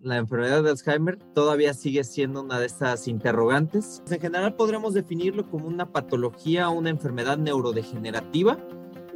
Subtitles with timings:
[0.00, 4.02] la enfermedad de Alzheimer todavía sigue siendo una de estas interrogantes.
[4.10, 8.58] En general podremos definirlo como una patología o una enfermedad neurodegenerativa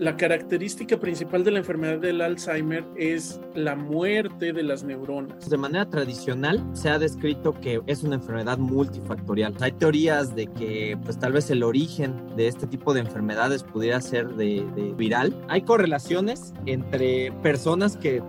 [0.03, 5.49] la característica principal de la enfermedad del Alzheimer es la muerte de las neuronas.
[5.49, 9.55] De manera tradicional se ha descrito que es una enfermedad multifactorial.
[9.61, 14.01] Hay teorías de que pues tal vez el origen de este tipo de enfermedades pudiera
[14.01, 15.37] ser de, de viral.
[15.49, 18.23] Hay correlaciones entre personas que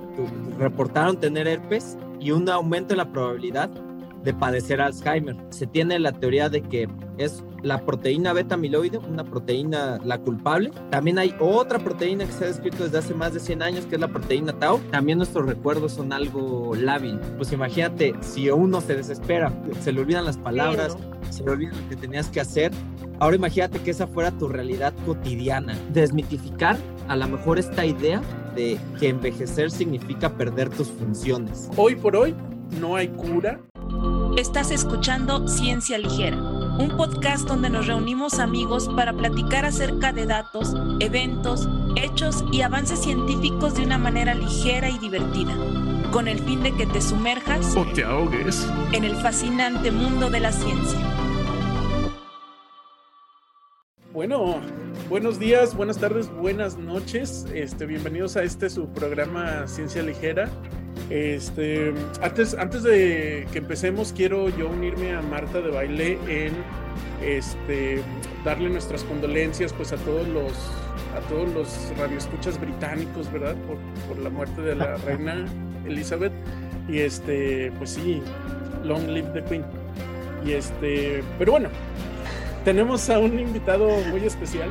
[0.60, 3.70] reportaron tener herpes y un aumento en la probabilidad
[4.24, 5.36] de padecer Alzheimer.
[5.50, 6.88] Se tiene la teoría de que
[7.18, 10.72] es la proteína beta amiloide, una proteína la culpable.
[10.90, 13.96] También hay otra proteína que se ha descrito desde hace más de 100 años, que
[13.96, 14.80] es la proteína tau.
[14.92, 17.20] También nuestros recuerdos son algo lábil.
[17.38, 20.98] Pues imagínate, si uno se desespera, se le olvidan las palabras,
[21.30, 22.72] se le olvida lo que tenías que hacer.
[23.20, 25.78] Ahora imagínate que esa fuera tu realidad cotidiana.
[25.94, 26.78] Desmitificar
[27.08, 28.22] a lo mejor esta idea
[28.56, 31.70] de que envejecer significa perder tus funciones.
[31.78, 32.36] Hoy por hoy
[32.80, 33.62] no hay cura
[34.38, 40.74] Estás escuchando Ciencia Ligera, un podcast donde nos reunimos amigos para platicar acerca de datos,
[41.00, 45.54] eventos, hechos y avances científicos de una manera ligera y divertida,
[46.12, 50.40] con el fin de que te sumerjas o te ahogues en el fascinante mundo de
[50.40, 51.00] la ciencia.
[54.12, 54.62] Bueno,
[55.10, 57.46] buenos días, buenas tardes, buenas noches.
[57.54, 60.50] Este, bienvenidos a este su programa Ciencia Ligera.
[61.10, 66.54] Este, antes, antes de que empecemos, quiero yo unirme a Marta de Baile en
[67.22, 68.02] este,
[68.44, 70.54] darle nuestras condolencias pues a todos los
[71.16, 73.56] a todos los radioescuchas británicos, ¿verdad?
[73.68, 73.78] Por,
[74.08, 75.46] por la muerte de la reina
[75.86, 76.34] Elizabeth.
[76.90, 78.22] Y este, pues sí,
[78.84, 79.64] long live the queen.
[80.46, 81.70] Y este, pero bueno,
[82.66, 84.70] tenemos a un invitado muy especial.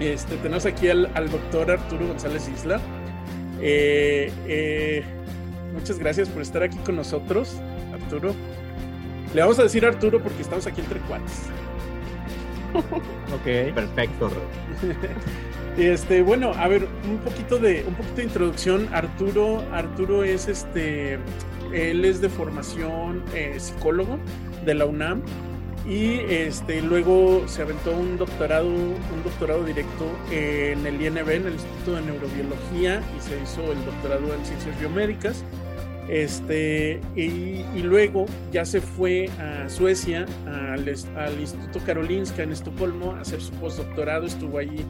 [0.00, 2.80] Este, tenemos aquí al, al doctor Arturo González Isla.
[3.66, 5.02] Eh, eh,
[5.72, 7.56] muchas gracias por estar aquí con nosotros,
[7.94, 8.34] Arturo.
[9.32, 11.44] Le vamos a decir Arturo porque estamos aquí entre cuates.
[12.74, 14.30] ok, perfecto.
[15.76, 18.88] Este, bueno, a ver, un poquito de, un poquito de introducción.
[18.92, 21.18] Arturo, Arturo es este,
[21.72, 24.20] él es de formación eh, psicólogo
[24.64, 25.22] de la UNAM
[25.86, 31.52] y este, luego se aventó un doctorado, un doctorado directo en el INB, en el
[31.54, 35.44] Instituto de Neurobiología, y se hizo el doctorado en Ciencias Biomédicas.
[36.08, 40.86] Este, y, luego ya se fue a Suecia, al,
[41.16, 44.84] al, Instituto Karolinska en Estocolmo, a hacer su postdoctorado, estuvo allí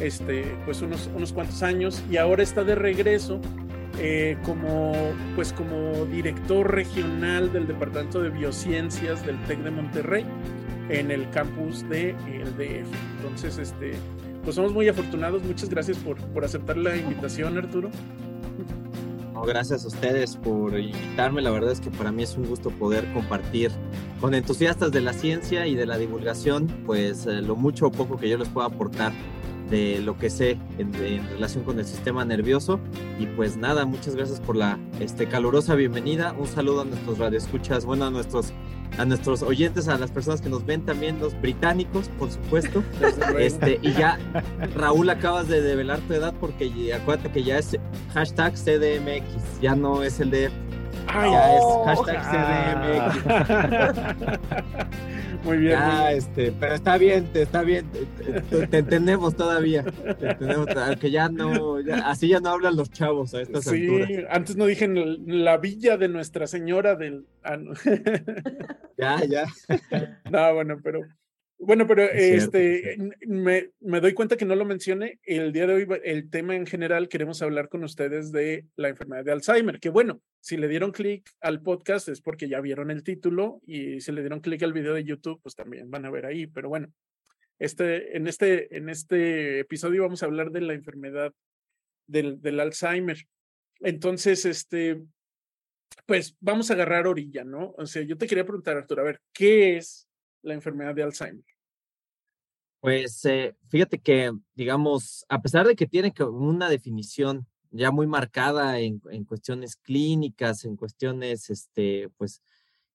[0.00, 3.40] este, pues unos, unos cuantos años y ahora está de regreso
[4.02, 4.92] eh, como,
[5.36, 10.24] pues como director regional del Departamento de Biociencias del TEC de Monterrey
[10.88, 12.88] en el campus de el DF.
[13.18, 13.92] Entonces, este,
[14.42, 15.42] pues somos muy afortunados.
[15.42, 17.90] Muchas gracias por, por aceptar la invitación, Arturo.
[19.46, 21.42] gracias a ustedes por invitarme.
[21.42, 23.70] La verdad es que para mí es un gusto poder compartir
[24.18, 28.16] con entusiastas de la ciencia y de la divulgación, pues eh, lo mucho o poco
[28.16, 29.12] que yo les pueda aportar
[29.70, 32.80] de lo que sé en, relación con el sistema nervioso.
[33.18, 36.34] Y pues nada, muchas gracias por la este, calurosa bienvenida.
[36.38, 38.52] Un saludo a nuestros radioescuchas, bueno, a nuestros,
[38.98, 42.82] a nuestros oyentes, a las personas que nos ven también, los británicos, por supuesto.
[43.38, 44.18] este, y ya,
[44.74, 47.76] Raúl, acabas de develar tu edad porque acuérdate que ya es
[48.12, 50.50] hashtag CDMX, ya no es el de...
[51.12, 53.14] ya es hashtag CDMX.
[55.44, 55.78] Muy bien.
[56.10, 57.86] este, pero está bien, está bien,
[58.50, 59.84] te, entendemos todavía.
[59.84, 60.66] Te entendemos,
[61.00, 63.88] que ya no, así ya no hablan los chavos a estas sí,
[64.28, 67.26] antes no dije la villa de Nuestra Señora del.
[67.42, 67.58] Ah,
[68.98, 69.46] ya, ya.
[70.30, 71.00] No, bueno, pero
[71.62, 75.20] bueno, pero este me, me, doy cuenta que no lo mencioné.
[75.22, 79.24] El día de hoy, el tema en general, queremos hablar con ustedes de la enfermedad
[79.24, 79.78] de Alzheimer.
[79.78, 84.00] Que bueno, si le dieron clic al podcast es porque ya vieron el título y
[84.00, 86.46] si le dieron clic al video de YouTube, pues también van a ver ahí.
[86.46, 86.90] Pero bueno,
[87.58, 91.34] este, en, este, en este episodio vamos a hablar de la enfermedad
[92.06, 93.18] del, del Alzheimer.
[93.80, 95.02] Entonces, este,
[96.06, 97.74] pues vamos a agarrar orilla, ¿no?
[97.76, 100.08] O sea, yo te quería preguntar, Arturo, a ver, ¿qué es
[100.42, 101.44] la enfermedad de Alzheimer?
[102.80, 108.78] Pues eh, fíjate que, digamos, a pesar de que tiene una definición ya muy marcada
[108.80, 112.42] en, cuestiones clínicas, en cuestiones, este, pues,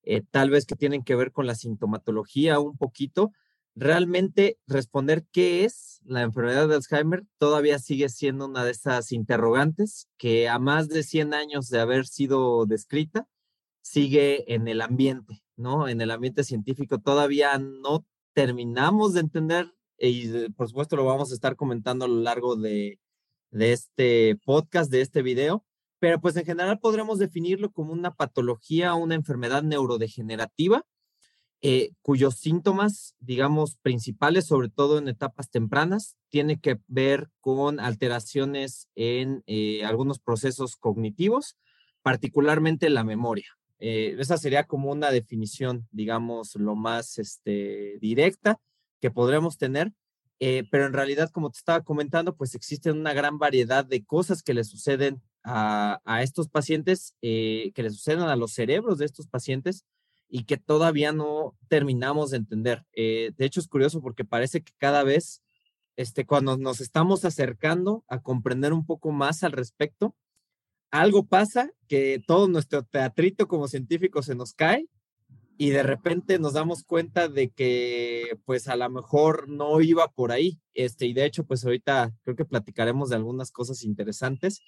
[0.03, 3.31] eh, tal vez que tienen que ver con la sintomatología un poquito,
[3.75, 10.07] realmente responder qué es la enfermedad de Alzheimer todavía sigue siendo una de esas interrogantes
[10.17, 13.27] que a más de 100 años de haber sido descrita,
[13.81, 15.87] sigue en el ambiente, ¿no?
[15.87, 18.05] En el ambiente científico todavía no
[18.35, 22.99] terminamos de entender y por supuesto lo vamos a estar comentando a lo largo de,
[23.51, 25.65] este podcast, de este video,
[25.99, 30.85] pero pues en general podremos definirlo como una patología una enfermedad neurodegenerativa
[31.61, 38.89] eh, cuyos síntomas, digamos, principales, sobre todo en etapas tempranas, tiene que ver con alteraciones
[38.95, 41.57] en eh, algunos procesos cognitivos,
[42.03, 43.47] particularmente la memoria.
[43.87, 48.59] Eh, esa sería como una definición, digamos, lo más este, directa
[48.99, 49.91] que podremos tener.
[50.71, 54.53] pero en realidad, como te estaba comentando, pues existen una gran variedad de cosas que
[54.53, 59.85] le suceden a, a estos pacientes, que le suceden a los cerebros de estos pacientes,
[60.27, 62.85] y que todavía no terminamos de entender.
[62.93, 65.41] Eh, de hecho, es curioso porque parece que cada vez,
[65.95, 70.15] este, cuando nos estamos acercando a comprender un poco más al respecto,
[70.99, 74.87] algo pasa que todo nuestro teatrito como científico se nos cae
[75.57, 80.31] y de repente nos damos cuenta de que pues a lo mejor no iba por
[80.31, 80.59] ahí.
[80.73, 84.61] Este, y de hecho, pues ahorita creo que platicaremos de algunas cosas interesantes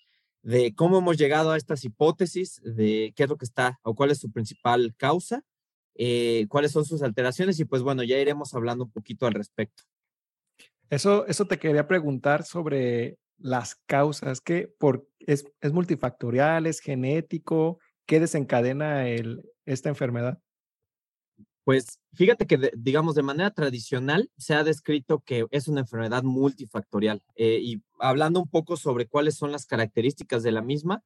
[0.44, 4.12] de cómo hemos llegado a estas hipótesis, de qué es lo que está o cuál
[4.12, 5.44] es su principal causa,
[5.96, 9.84] eh, cuáles son sus alteraciones y pues bueno, ya iremos hablando un poquito al respecto.
[10.90, 17.80] Eso, eso te quería preguntar sobre las causas, que por, es, es multifactorial, es genético,
[18.06, 20.40] ¿qué desencadena el, esta enfermedad?
[21.64, 27.22] Pues fíjate que, digamos, de manera tradicional se ha descrito que es una enfermedad multifactorial.
[27.36, 31.04] Eh, y hablando un poco sobre cuáles son las características de la misma,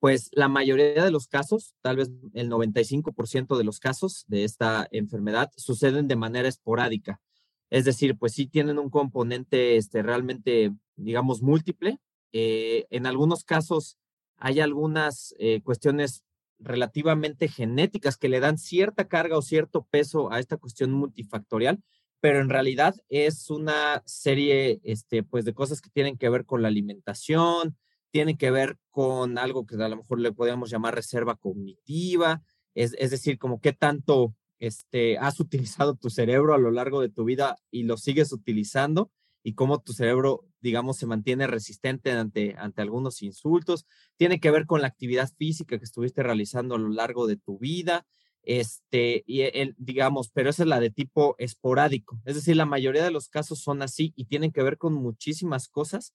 [0.00, 4.86] pues la mayoría de los casos, tal vez el 95% de los casos de esta
[4.90, 7.22] enfermedad suceden de manera esporádica.
[7.70, 11.98] Es decir, pues sí tienen un componente este, realmente, digamos, múltiple.
[12.32, 13.98] Eh, en algunos casos
[14.36, 16.24] hay algunas eh, cuestiones
[16.58, 21.82] relativamente genéticas que le dan cierta carga o cierto peso a esta cuestión multifactorial,
[22.20, 26.62] pero en realidad es una serie este, pues, de cosas que tienen que ver con
[26.62, 27.76] la alimentación,
[28.10, 32.42] tienen que ver con algo que a lo mejor le podríamos llamar reserva cognitiva,
[32.74, 34.34] es, es decir, como qué tanto
[34.66, 39.10] este, has utilizado tu cerebro a lo largo de tu vida y lo sigues utilizando
[39.42, 43.86] y cómo tu cerebro, digamos, se mantiene resistente ante, ante algunos insultos.
[44.16, 47.58] Tiene que ver con la actividad física que estuviste realizando a lo largo de tu
[47.58, 48.06] vida.
[48.42, 52.20] Este, y el, digamos, pero esa es la de tipo esporádico.
[52.24, 55.68] Es decir, la mayoría de los casos son así y tienen que ver con muchísimas
[55.68, 56.14] cosas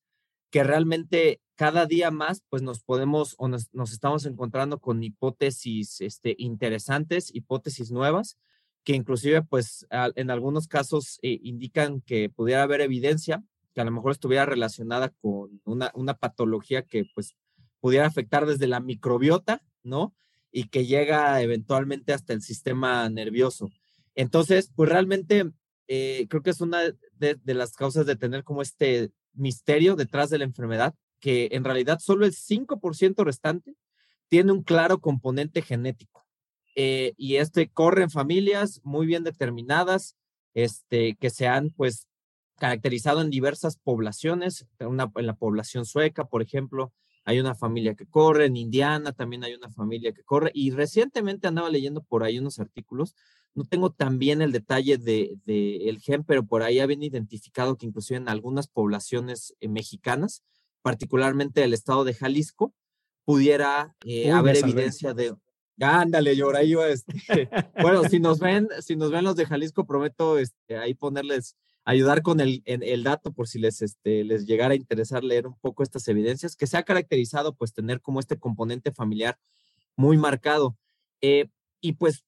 [0.50, 6.36] que realmente cada día más, pues nos podemos o nos, estamos encontrando con hipótesis este,
[6.38, 8.38] interesantes, hipótesis nuevas,
[8.84, 13.44] que inclusive pues en algunos casos eh, indican que pudiera haber evidencia
[13.74, 17.36] que a lo mejor estuviera relacionada con una, una patología que pues
[17.80, 20.16] pudiera afectar desde la microbiota, ¿no?
[20.52, 23.70] Y que llega eventualmente hasta el sistema nervioso.
[24.16, 25.52] Entonces, pues realmente
[25.88, 26.80] eh, creo que es una
[27.14, 32.00] de, las causas de tener como este misterio detrás de la enfermedad, que en realidad
[32.00, 33.76] solo el 5% restante
[34.30, 36.26] tiene un claro componente genético.
[36.76, 40.16] Eh, y este corre en familias muy bien determinadas,
[40.54, 42.08] este, que se han pues
[42.58, 46.94] caracterizado en diversas poblaciones, una, en la población sueca, por ejemplo,
[47.26, 51.48] hay una familia que corre, en Indiana también hay una familia que corre, y recientemente
[51.48, 53.16] andaba leyendo por ahí unos artículos,
[53.56, 57.86] no tengo también el detalle del de, el gen, pero por ahí habían identificado que
[57.86, 60.44] inclusive en algunas poblaciones eh, mexicanas,
[60.82, 62.74] particularmente el estado de Jalisco,
[63.26, 65.36] pudiera eh, haber evidencia de,
[65.82, 67.14] Ándale, yo ahora iba, este,
[67.82, 72.22] bueno, si nos ven, si nos ven los de Jalisco, prometo este, ahí ponerles, ayudar
[72.22, 75.84] con el, el dato por si les, este, les llegara a interesar leer un poco
[75.84, 79.38] estas evidencias, que se ha caracterizado pues tener como este componente familiar
[79.96, 80.78] muy marcado.
[81.22, 81.50] Eh,
[81.82, 82.26] y pues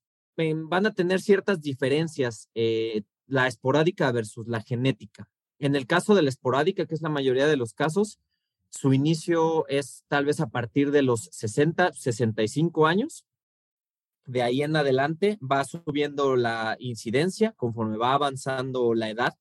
[0.55, 5.29] van a tener ciertas diferencias, eh, la esporádica versus la genética.
[5.59, 8.19] En el caso de la esporádica, que es la mayoría de los casos,
[8.69, 13.25] su inicio es tal vez a partir de los 60, 65 años
[14.25, 19.35] de ahí en adelante va subiendo la incidencia conforme va avanzando la edad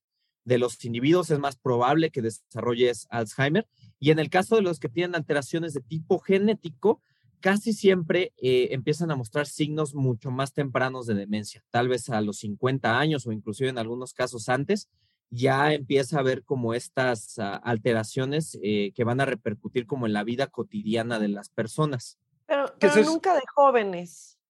[0.45, 3.69] de los individuos, es más probable que desarrolles Alzheimer.
[3.99, 7.03] Y en el caso de los que tienen alteraciones de tipo genético,
[7.41, 12.21] casi siempre eh, empiezan a mostrar signos mucho más tempranos de demencia, tal vez a
[12.21, 14.89] los 50 años o inclusive en algunos casos antes,
[15.31, 20.13] ya empieza a haber como estas uh, alteraciones eh, que van a repercutir como en
[20.13, 22.19] la vida cotidiana de las personas.
[22.47, 24.41] Pero, pero nunca de jóvenes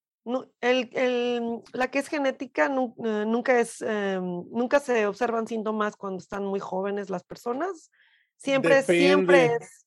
[0.60, 6.18] el, el, la que es genética eh, nunca, es, eh, nunca se observan síntomas cuando
[6.18, 7.90] están muy jóvenes las personas.
[8.36, 9.86] Siempre, siempre es.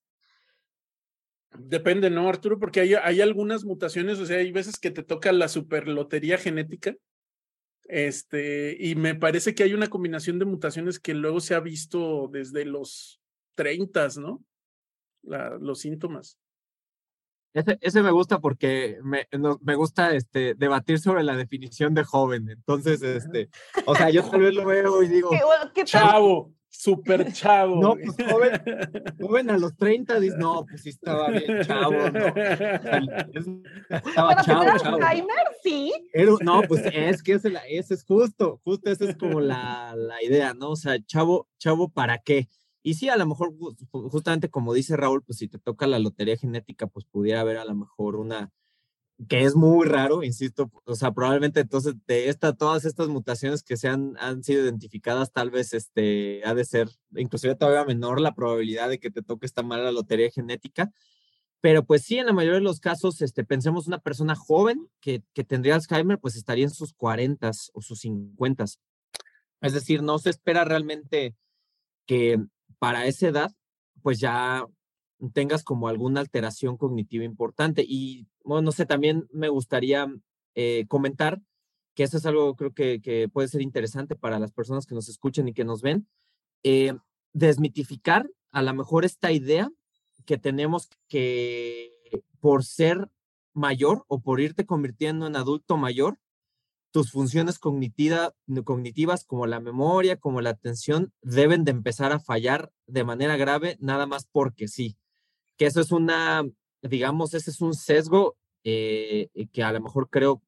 [1.57, 2.59] Depende, ¿no, Arturo?
[2.59, 6.95] Porque hay, hay algunas mutaciones, o sea, hay veces que te toca la superlotería genética.
[7.85, 12.29] Este, y me parece que hay una combinación de mutaciones que luego se ha visto
[12.31, 13.21] desde los
[13.55, 14.43] 30, ¿no?
[15.21, 16.37] La, los síntomas.
[17.53, 19.27] Ese, ese, me gusta porque me,
[19.61, 22.49] me, gusta este, debatir sobre la definición de joven.
[22.49, 23.49] Entonces, este,
[23.85, 25.29] o sea, yo tal vez lo veo y digo,
[25.75, 27.79] ¿Qué, chavo, súper chavo.
[27.79, 28.51] No, pues joven,
[29.21, 32.27] joven a los 30, dices, no, pues sí estaba bien chavo, ¿no?
[33.89, 34.97] estaba chavo, chavo.
[34.97, 35.93] Alzheimer, sí.
[36.41, 40.53] no, pues es que ese, ese, es justo, justo esa es como la, la idea,
[40.53, 40.71] ¿no?
[40.71, 42.49] O sea, chavo, chavo, ¿para qué?
[42.81, 43.53] Y sí, a lo mejor,
[43.91, 47.65] justamente como dice Raúl, pues si te toca la lotería genética, pues pudiera haber a
[47.65, 48.51] lo mejor una,
[49.27, 53.77] que es muy raro, insisto, o sea, probablemente entonces de esta, todas estas mutaciones que
[53.77, 58.33] se han, han sido identificadas, tal vez este, ha de ser inclusive todavía menor la
[58.33, 60.91] probabilidad de que te toque esta mala lotería genética.
[61.61, 65.23] Pero pues sí, en la mayoría de los casos, este, pensemos una persona joven que,
[65.33, 68.65] que tendría Alzheimer, pues estaría en sus 40 o sus 50.
[69.61, 71.35] Es decir, no se espera realmente
[72.05, 72.37] que
[72.79, 73.51] para esa edad,
[74.01, 74.65] pues ya
[75.33, 77.85] tengas como alguna alteración cognitiva importante.
[77.87, 80.07] Y bueno, no sé, también me gustaría
[80.55, 81.41] eh, comentar
[81.95, 85.09] que eso es algo creo que, que, puede ser interesante para las personas que nos
[85.09, 86.07] escuchen y que nos ven,
[86.63, 86.93] eh,
[87.33, 89.69] desmitificar a lo mejor esta idea
[90.25, 91.91] que tenemos que
[92.39, 93.09] por ser
[93.53, 96.17] mayor o por irte convirtiendo en adulto mayor,
[96.91, 98.33] tus funciones cognitiva,
[98.63, 103.77] cognitivas como la memoria, como la atención, deben de empezar a fallar de manera grave,
[103.79, 104.97] nada más porque sí.
[105.57, 106.43] Que eso es una,
[106.83, 110.41] digamos, ese es un sesgo eh, que a lo mejor creo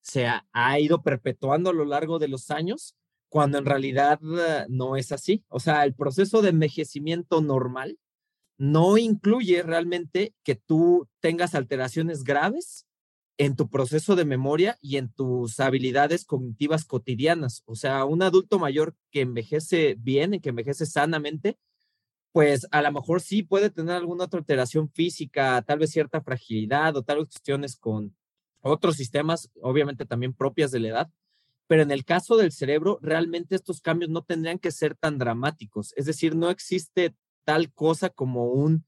[0.00, 2.96] se ha, ha, ido perpetuando a lo largo de los años,
[3.28, 5.44] cuando en realidad uh, no es así.
[5.48, 7.98] O sea, el proceso de envejecimiento normal
[8.58, 12.86] no incluye realmente que tú tengas alteraciones graves
[13.38, 17.62] en tu proceso de memoria y en tus habilidades cognitivas cotidianas.
[17.66, 21.56] O sea, un adulto mayor que envejece bien, que envejece sanamente,
[22.32, 26.96] pues a lo mejor sí puede tener alguna otra alteración física, tal vez cierta fragilidad
[26.96, 28.14] o tal vez cuestiones con
[28.60, 31.10] otros sistemas, obviamente también propias de la edad.
[31.66, 35.92] Pero en el caso del cerebro, realmente estos cambios no tendrían que ser tan dramáticos.
[35.96, 38.84] Es decir, no existe tal cosa como un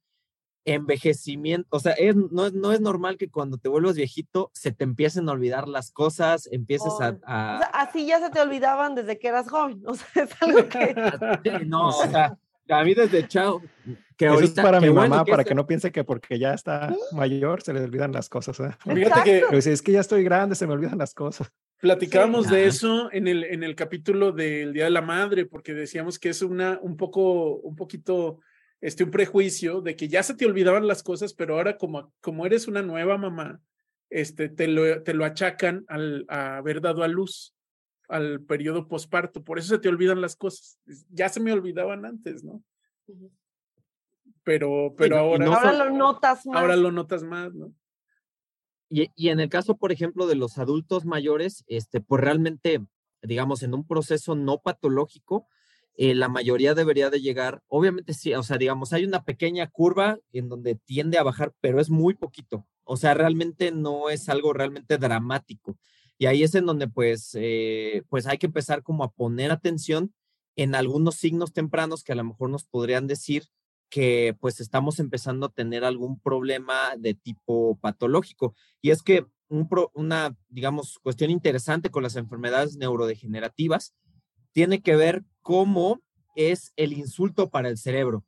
[0.65, 1.95] envejecimiento, o sea,
[2.31, 5.69] no, es, no es normal que cuando te vuelvas viejito se te empiecen a olvidar
[5.69, 7.57] las cosas, empieces a...
[7.73, 10.95] así ya se te olvidaban desde que eras joven, o sea, es algo que...
[11.67, 12.39] no, o sea,
[12.71, 13.63] a mí desde chao,
[14.17, 17.63] que Eso es para mi mamá, para que no piense que porque ya está mayor
[17.63, 18.61] se le olvidan las cosas.
[18.61, 18.77] ¿eh?
[18.95, 19.57] Fíjate que...
[19.57, 21.51] es que ya estoy grande, se me olvidan las cosas.
[21.81, 26.19] Platicábamos de eso en el, en el capítulo del Día de la Madre, porque decíamos
[26.19, 28.41] que es una, un poco, un poquito
[28.83, 32.45] este, un prejuicio de que ya se te olvidaban las cosas, pero ahora como, como
[32.45, 33.61] eres una nueva mamá,
[34.11, 37.55] este, te, lo, te lo achacan al haber dado a luz
[38.11, 40.79] al periodo posparto, por eso se te olvidan las cosas.
[41.11, 42.63] Ya se me olvidaban antes, ¿no?
[44.43, 46.61] Pero, pero ahora, ahora lo notas más.
[46.61, 47.73] Ahora lo notas más, ¿no?
[48.89, 52.85] Y, y, en el caso, por ejemplo, de los adultos mayores, este, pues realmente,
[53.23, 55.47] digamos, en un proceso no patológico,
[56.03, 60.19] eh, la mayoría debería de llegar, obviamente sí, o sea, digamos, hay una pequeña curva
[60.33, 64.53] en donde tiende a bajar, pero es muy poquito, o sea, realmente no es algo
[64.53, 65.77] realmente dramático.
[66.21, 70.13] Y ahí es en donde pues, eh, pues hay que empezar como a poner atención
[70.55, 73.45] en algunos signos tempranos que a lo mejor nos podrían decir
[73.89, 78.55] que pues estamos empezando a tener algún problema de tipo patológico.
[78.83, 83.95] Y es que un una, digamos, cuestión interesante con las enfermedades neurodegenerativas
[84.53, 86.03] tiene que ver cómo
[86.37, 88.27] es el insulto para el cerebro.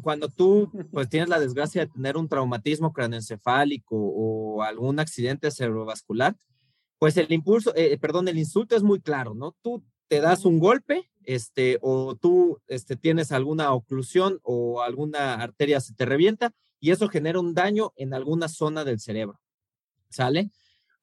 [0.00, 6.36] Cuando tú pues tienes la desgracia de tener un traumatismo craneoencefálico o algún accidente cerebrovascular,
[7.04, 9.54] pues el impulso, eh, perdón, el insulto es muy claro, ¿no?
[9.60, 15.82] Tú te das un golpe, este, o tú este, tienes alguna oclusión o alguna arteria
[15.82, 19.38] se te revienta y eso genera un daño en alguna zona del cerebro.
[20.08, 20.50] ¿Sale?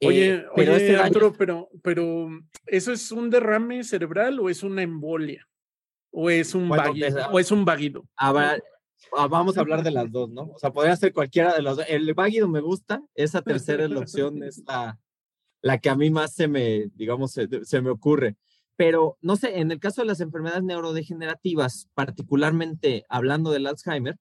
[0.03, 2.29] Oye, eh, pero oye, Arturo, pero, pero
[2.65, 5.47] ¿eso es un derrame cerebral o es una embolia?
[6.09, 7.29] ¿O es un vaguido?
[7.31, 8.09] ¿O es un vaguido?
[8.17, 8.57] Ah,
[9.29, 10.49] vamos a hablar de las dos, ¿no?
[10.55, 11.85] O sea, podría ser cualquiera de los dos.
[11.87, 14.97] El vaguido me gusta, esa tercera opción es la,
[15.61, 18.35] la que a mí más se me, digamos, se, me ocurre.
[18.75, 24.17] Pero, no sé, en el caso de las enfermedades neurodegenerativas, particularmente hablando del Alzheimer,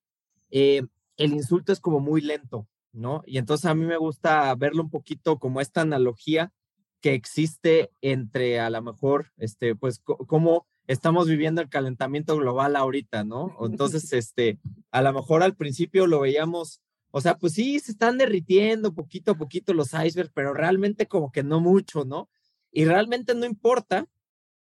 [0.51, 0.83] eh,
[1.17, 2.67] el insulto es como muy lento.
[2.93, 3.23] ¿no?
[3.27, 6.53] Y entonces a mí me gusta verlo un poquito como esta analogía
[7.01, 13.25] que existe entre a lo mejor, este, pues, cómo estamos viviendo el calentamiento global ahorita,
[13.25, 13.57] ¿no?
[13.63, 14.59] Entonces, este,
[14.91, 16.81] a lo mejor al principio lo veíamos,
[17.11, 21.33] o sea, pues sí, se están derritiendo poquito a poquito los icebergs, pero realmente como
[21.33, 22.31] que no mucho, ¿no?
[22.73, 24.07] Y realmente no importa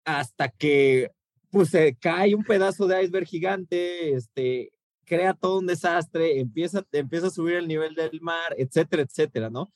[0.05, 1.11] hasta que,
[1.49, 4.73] pues, se cae un pedazo de iceberg gigante, este,
[5.05, 9.71] crea todo un desastre, empieza, empieza a subir el nivel del mar, etcétera, etcétera, ¿no?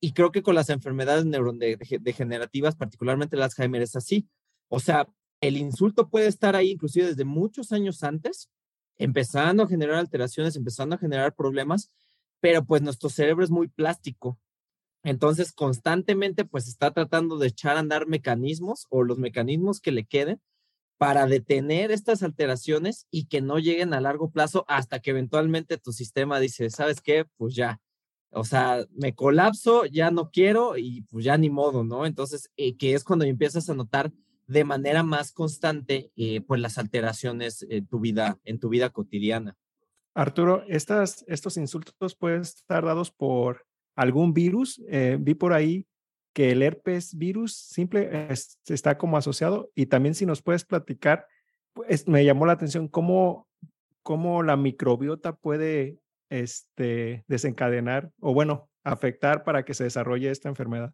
[0.00, 4.28] Y creo que con las enfermedades neurodegenerativas, particularmente el Alzheimer, es así.
[4.68, 5.06] O sea,
[5.40, 8.50] el insulto puede estar ahí inclusive desde muchos años antes,
[8.96, 11.90] empezando a generar alteraciones, empezando a generar problemas,
[12.40, 14.38] pero pues nuestro cerebro es muy plástico.
[15.02, 20.04] Entonces, constantemente pues está tratando de echar a andar mecanismos o los mecanismos que le
[20.04, 20.40] queden
[20.98, 25.92] para detener estas alteraciones y que no lleguen a largo plazo hasta que eventualmente tu
[25.92, 27.24] sistema dice, ¿sabes qué?
[27.38, 27.80] Pues ya,
[28.30, 32.04] o sea, me colapso, ya no quiero y pues ya ni modo, ¿no?
[32.04, 34.12] Entonces, eh, que es cuando empiezas a notar
[34.46, 39.56] de manera más constante, eh, pues las alteraciones en tu vida, en tu vida cotidiana.
[40.14, 44.82] Arturo, estas, estos insultos pueden estar dados por algún virus.
[44.88, 45.86] Eh, vi por ahí
[46.32, 48.28] que el herpes virus simple
[48.66, 51.26] está como asociado y también si nos puedes platicar,
[51.72, 53.48] pues me llamó la atención cómo,
[54.02, 55.98] cómo la microbiota puede
[56.28, 60.92] este, desencadenar o bueno, afectar para que se desarrolle esta enfermedad.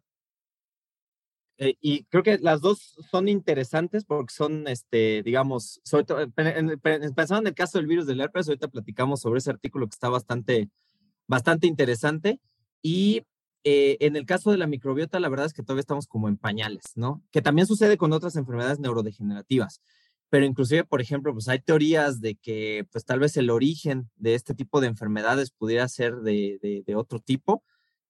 [1.59, 7.53] Eh, y creo que las dos son interesantes porque son, este, digamos, sobre en el
[7.55, 10.69] caso del virus del herpes, ahorita platicamos sobre ese artículo que está bastante,
[11.27, 12.39] bastante interesante.
[12.81, 13.23] Y
[13.63, 16.37] eh, en el caso de la microbiota, la verdad es que todavía estamos como en
[16.37, 17.23] pañales, ¿no?
[17.31, 19.81] Que también sucede con otras enfermedades neurodegenerativas.
[20.29, 24.35] Pero inclusive, por ejemplo, pues hay teorías de que pues tal vez el origen de
[24.35, 27.63] este tipo de enfermedades pudiera ser de, de, otro tipo.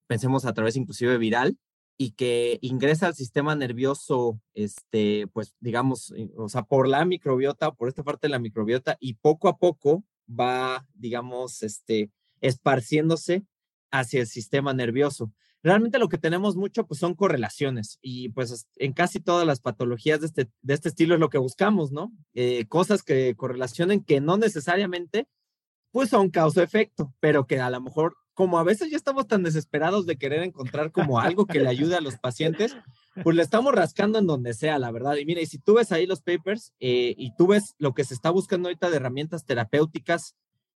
[0.08, 1.58] Pensemos a través inclusive viral
[1.98, 7.90] y que ingresa al sistema nervioso, este, pues digamos, o sea, por la microbiota, por
[7.90, 12.12] esta parte de la microbiota y poco a poco va, digamos, este,
[12.42, 13.44] esparciéndose
[13.92, 15.32] hacia el sistema nervioso
[15.64, 20.22] realmente lo que tenemos mucho pues son correlaciones y pues en casi todas las patologías
[20.22, 22.12] de este, de este estilo es lo que buscamos, ¿no?
[22.34, 25.28] Eh, cosas que correlacionen que no necesariamente
[25.92, 30.06] pues son causa-efecto, pero que a lo mejor como a veces ya estamos tan desesperados
[30.06, 32.78] de querer encontrar como algo que le ayude a los pacientes,
[33.24, 35.16] pues le estamos rascando en donde sea, la verdad.
[35.16, 38.04] Y mira, y si tú ves ahí los papers eh, y tú ves lo que
[38.04, 40.36] se está buscando ahorita de herramientas terapéuticas,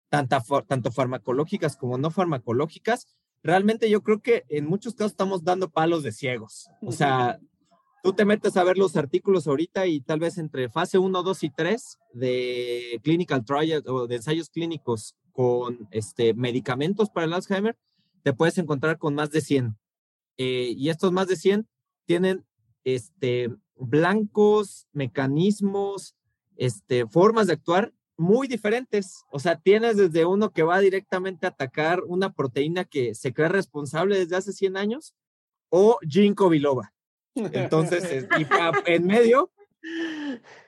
[0.08, 3.08] tanto, tanto farmacológicas como no farmacológicas,
[3.42, 6.70] realmente yo creo que en muchos casos estamos dando palos de ciegos.
[6.80, 7.40] O sea,
[8.02, 11.42] tú te metes a ver los artículos ahorita y tal vez entre fase 1, 2
[11.44, 17.74] y 3 de clinical trials o de ensayos clínicos con este, medicamentos para el Alzheimer,
[18.22, 19.74] te puedes encontrar con más de 100.
[20.37, 21.66] Eh, y estos más de 100
[22.05, 22.44] tienen
[22.85, 26.14] este, blancos, mecanismos,
[26.57, 29.24] este, formas de actuar muy diferentes.
[29.33, 33.48] O sea, tienes desde uno que va directamente a atacar una proteína que se cree
[33.48, 35.14] responsable desde hace 100 años
[35.70, 36.92] o ginkgo biloba.
[37.35, 38.46] Entonces, y
[38.85, 39.50] en medio,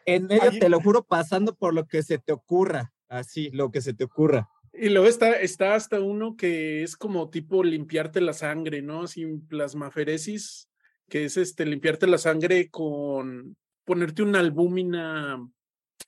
[0.07, 3.83] en medio, te lo juro, pasando por lo que se te ocurra, así, lo que
[3.83, 4.49] se te ocurra.
[4.73, 9.07] Y luego está, está hasta uno que es como tipo limpiarte la sangre, ¿no?
[9.07, 10.69] Sin plasmaferesis,
[11.09, 15.47] que es este limpiarte la sangre con ponerte una albúmina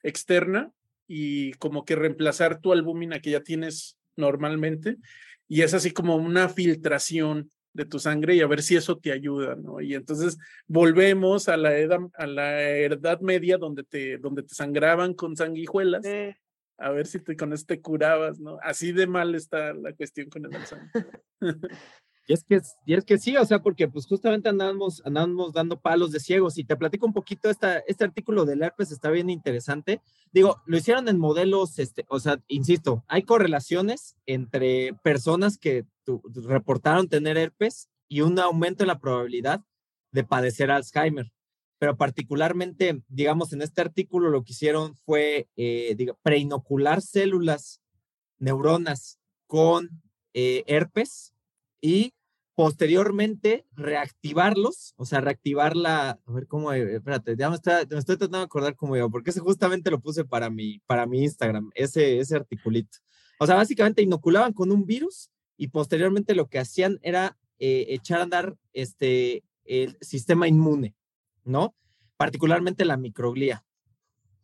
[0.01, 0.71] externa
[1.07, 4.97] y como que reemplazar tu albúmina que ya tienes normalmente.
[5.47, 9.11] Y es así como una filtración de tu sangre y a ver si eso te
[9.11, 9.81] ayuda, ¿no?
[9.81, 15.13] Y entonces volvemos a la edad, a la edad media donde te, donde te sangraban
[15.13, 16.03] con sanguijuelas.
[16.77, 18.57] A ver si te, con esto te curabas, ¿no?
[18.61, 20.89] Así de mal está la cuestión con el Alzheimer.
[22.27, 25.79] Y es que, y es que sí, o sea, porque pues justamente andamos, andamos dando
[25.79, 29.29] palos de ciegos y te platico un poquito, esta, este artículo del herpes está bien
[29.29, 30.01] interesante.
[30.31, 35.85] Digo, lo hicieron en modelos, este, o sea, insisto, hay correlaciones entre personas que
[36.47, 39.61] reportaron tener herpes y un aumento en la probabilidad
[40.11, 41.31] de padecer Alzheimer.
[41.77, 47.81] Pero particularmente, digamos, en este artículo lo que hicieron fue eh, preinocular células,
[48.39, 49.89] neuronas con
[50.33, 51.33] eh, herpes
[51.81, 52.13] y
[52.55, 57.85] posteriormente reactivarlos, o sea, reactivar la, a ver cómo, eh, espérate, ya me, estoy
[58.17, 61.69] tratando de acordar cómo iba, porque ese justamente lo puse para mi, para mi Instagram,
[61.75, 62.97] ese, ese articulito.
[63.39, 68.19] O sea, básicamente inoculaban con un virus y posteriormente lo que hacían era eh, echar
[68.19, 70.95] a andar este, el sistema inmune,
[71.45, 71.75] ¿no?
[72.17, 73.63] Particularmente la microglía.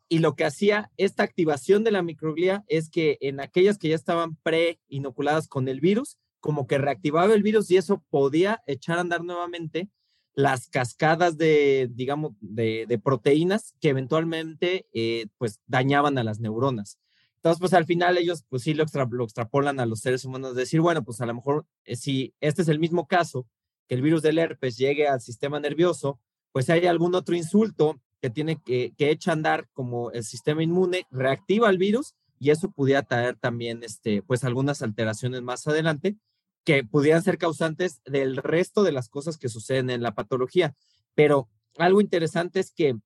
[0.08, 3.96] Y lo que hacía esta activación de la microglía es que en aquellas que ya
[3.96, 9.02] estaban pre-inoculadas con el virus, como que reactivaba el virus y eso podía echar a
[9.02, 9.90] andar nuevamente
[10.34, 17.00] las cascadas de, digamos, de, proteínas que eventualmente, eh, pues, dañaban a las neuronas.
[17.38, 21.04] Entonces, pues, al final ellos, pues, sí lo, extrapolan a los seres humanos, decir, bueno,
[21.04, 23.48] pues, a lo mejor, eh, si este es el mismo caso,
[23.88, 26.20] que el virus del herpes llegue al sistema nervioso,
[26.52, 30.64] pues, hay algún otro insulto que tiene que, que echa a andar como el sistema
[30.64, 36.18] inmune, reactiva el virus y eso pudiera traer también, este, pues algunas alteraciones más adelante
[36.64, 40.76] que pudieran ser causantes del resto de las cosas que suceden en la patología.
[41.16, 42.98] Pero algo interesante es que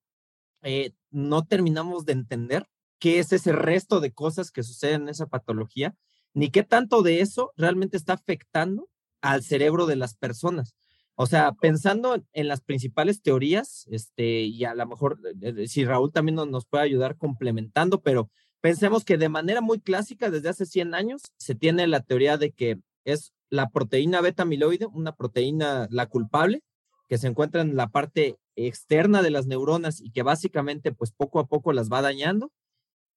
[0.62, 2.68] eh, no terminamos de entender
[3.00, 5.96] qué es ese resto de cosas que suceden en esa patología,
[6.34, 8.90] ni qué tanto de eso realmente está afectando
[9.22, 10.76] al cerebro de las personas.
[11.16, 15.86] O sea, pensando en las principales teorías, este, y a lo mejor eh, eh, si
[15.86, 20.66] Raúl también nos, puede ayudar complementando, pero pensemos que de manera muy clásica, desde hace
[20.66, 25.88] 100 años, se tiene la teoría de que es la proteína beta amiloide, una proteína,
[25.90, 26.64] la culpable,
[27.08, 31.40] que se encuentra en la parte externa de las neuronas y que básicamente, pues poco
[31.40, 32.52] a poco las va dañando.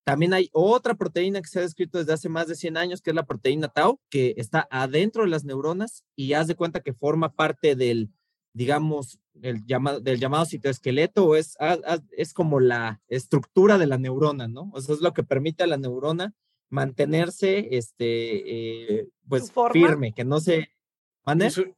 [0.08, 3.10] También hay otra proteína que se ha descrito desde hace más de 100 años, que
[3.10, 6.94] es la proteína tau, que está adentro de las neuronas y haz de cuenta que
[6.94, 8.10] forma parte del,
[8.54, 11.58] digamos, el llamado, del llamado citoesqueleto, o es,
[12.16, 14.70] es como la estructura de la neurona, ¿no?
[14.72, 16.32] O sea, es lo que permite a la neurona
[16.70, 20.70] mantenerse, este, eh, pues firme, que no se,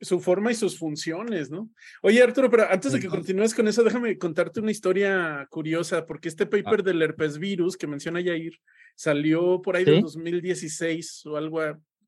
[0.01, 1.71] su, forma y sus funciones, ¿no?
[2.03, 6.29] Oye, Arturo, pero antes de que continúes con eso, déjame contarte una historia curiosa, porque
[6.29, 6.51] este ah.
[6.51, 8.59] paper del herpes virus que menciona Yair
[8.95, 11.61] salió por ahí de 2016 o algo,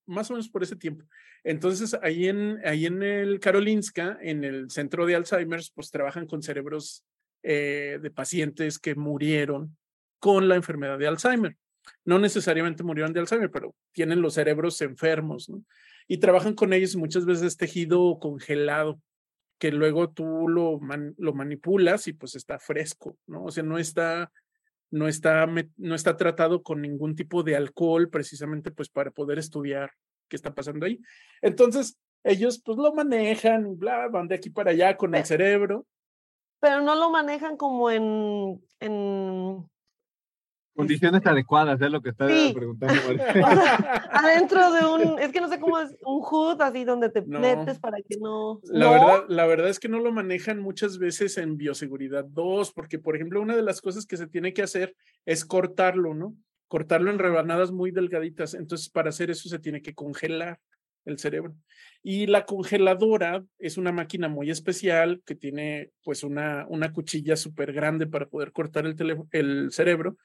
[0.07, 1.05] más o menos por ese tiempo.
[1.45, 6.43] Entonces, ahí en, ahí en el Karolinska, en el centro de Alzheimer's, pues trabajan con
[6.43, 7.05] cerebros
[7.43, 9.77] eh, de pacientes que murieron
[10.21, 11.57] con la enfermedad de Alzheimer.
[12.05, 15.65] No necesariamente murieron de Alzheimer, pero tienen los cerebros enfermos, ¿no?
[16.09, 19.01] Y trabajan con ellos muchas veces tejido congelado
[19.59, 20.81] que luego tú lo,
[21.19, 23.45] lo manipulas y pues está fresco, ¿no?
[23.45, 24.33] O sea, no está,
[24.91, 29.93] no está, no está tratado con ningún tipo de alcohol precisamente pues para poder estudiar
[30.29, 31.01] qué está pasando ahí.
[31.41, 35.87] Entonces, ellos pues lo manejan, bla, van de aquí para allá con el cerebro.
[36.61, 39.69] Pero no lo manejan como en, en
[40.75, 42.95] Condiciones adecuadas, es lo que está preguntando.
[44.11, 47.79] Adentro de un, es que no sé cómo es, un hood así donde te metes
[47.79, 48.59] para que no.
[48.65, 52.99] La, Verdad, la verdad es que no lo manejan muchas veces en bioseguridad 2, porque
[52.99, 56.35] por ejemplo, una de las cosas que se tiene que hacer es cortarlo, ¿no?
[56.69, 58.55] Cortarlo en rebanadas muy delgaditas.
[58.55, 60.59] Entonces, para hacer eso se tiene que congelar
[61.05, 61.55] el cerebro.
[62.03, 67.75] Y la congeladora es una máquina muy especial que tiene pues una, una cuchilla súper
[67.75, 68.97] grande para poder cortar el,
[69.33, 70.17] el cerebro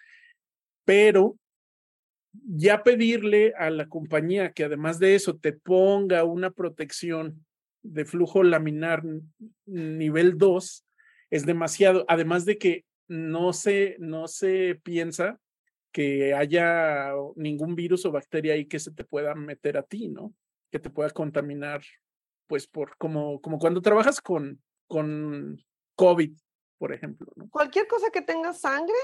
[0.88, 1.38] pero
[2.32, 7.46] ya pedirle a la compañía que además de eso te ponga una protección
[7.84, 9.04] de flujo laminar
[9.66, 10.86] nivel 2
[11.30, 15.42] es demasiado, además de que no se, no se piensa
[15.92, 20.34] que haya ningún virus o bacteria ahí que se te pueda meter a ti, ¿no?
[20.72, 21.82] Que te pueda contaminar,
[22.48, 25.62] pues por como, como cuando trabajas con, con
[25.96, 26.32] COVID,
[26.78, 27.28] por ejemplo.
[27.50, 28.96] Cualquier cosa que tenga sangre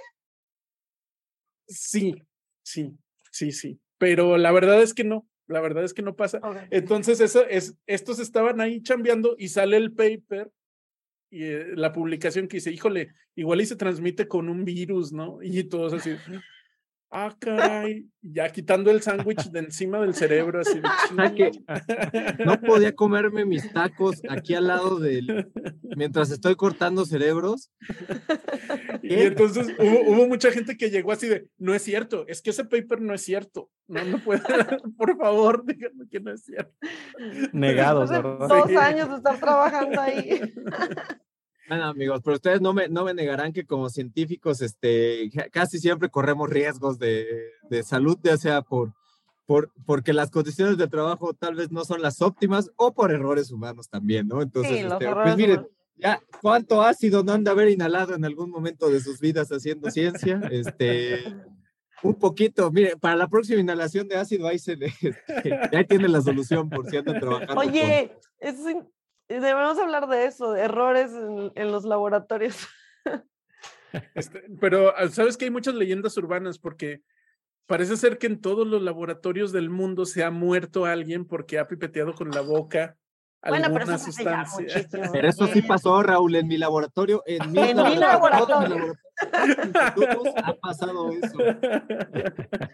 [1.68, 2.16] Sí,
[2.64, 2.92] sí,
[3.32, 3.80] sí, sí.
[3.98, 6.40] Pero la verdad es que no, la verdad es que no pasa.
[6.72, 10.52] Entonces, eso es, estos estaban ahí chambeando y sale el paper
[11.30, 15.40] y eh, la publicación que dice, híjole, igual y se transmite con un virus, ¿no?
[15.42, 16.16] Y todos así,
[17.14, 20.82] ah, caray, ya quitando el sándwich de encima del cerebro, así
[21.38, 21.52] que
[22.44, 25.52] no podía comerme mis tacos aquí al lado del,
[25.96, 27.72] mientras estoy cortando cerebros.
[29.04, 32.66] Y entonces hubo, mucha gente que llegó así de, no es cierto, es que ese
[32.66, 34.42] paper no es cierto, no, no puede,
[34.98, 36.74] por favor, díganme que no es cierto.
[37.52, 38.48] Negados, ¿verdad?
[38.48, 40.42] Dos años de estar trabajando ahí.
[41.68, 46.10] Bueno, amigos, pero ustedes no me, no me negarán que como científicos, este, casi siempre
[46.10, 47.26] corremos riesgos de,
[47.70, 48.94] de salud, ya sea por,
[49.46, 53.52] por, porque las condiciones de trabajo tal vez no son las óptimas o por errores
[53.52, 54.42] humanos también, ¿no?
[54.42, 58.90] Entonces, este, pues miren, ya, ¿cuánto ácido no han de haber inhalado en algún momento
[58.90, 60.42] de sus vidas haciendo ciencia?
[60.52, 61.24] Este,
[62.04, 66.22] un poquito, miren, para la próxima inhalación de ácido ahí se este, ya tiene la
[66.22, 67.56] solución por si andan trabajando.
[67.58, 68.58] Oye, es
[69.40, 71.12] Debemos hablar de eso, de errores
[71.56, 72.68] en, los laboratorios.
[74.16, 77.02] Este, pero ah, sabes que hay muchas leyendas urbanas porque
[77.68, 81.68] parece ser que en todos los laboratorios del mundo se ha muerto alguien porque ha
[81.68, 82.98] pipeteado con la boca
[83.48, 84.88] bueno, pero eso sustancia.
[85.12, 87.24] Pero eso sí pasó, Raúl, en mi laboratorio.
[87.26, 88.96] En mi, laboratorio,
[90.44, 91.38] ha pasado eso.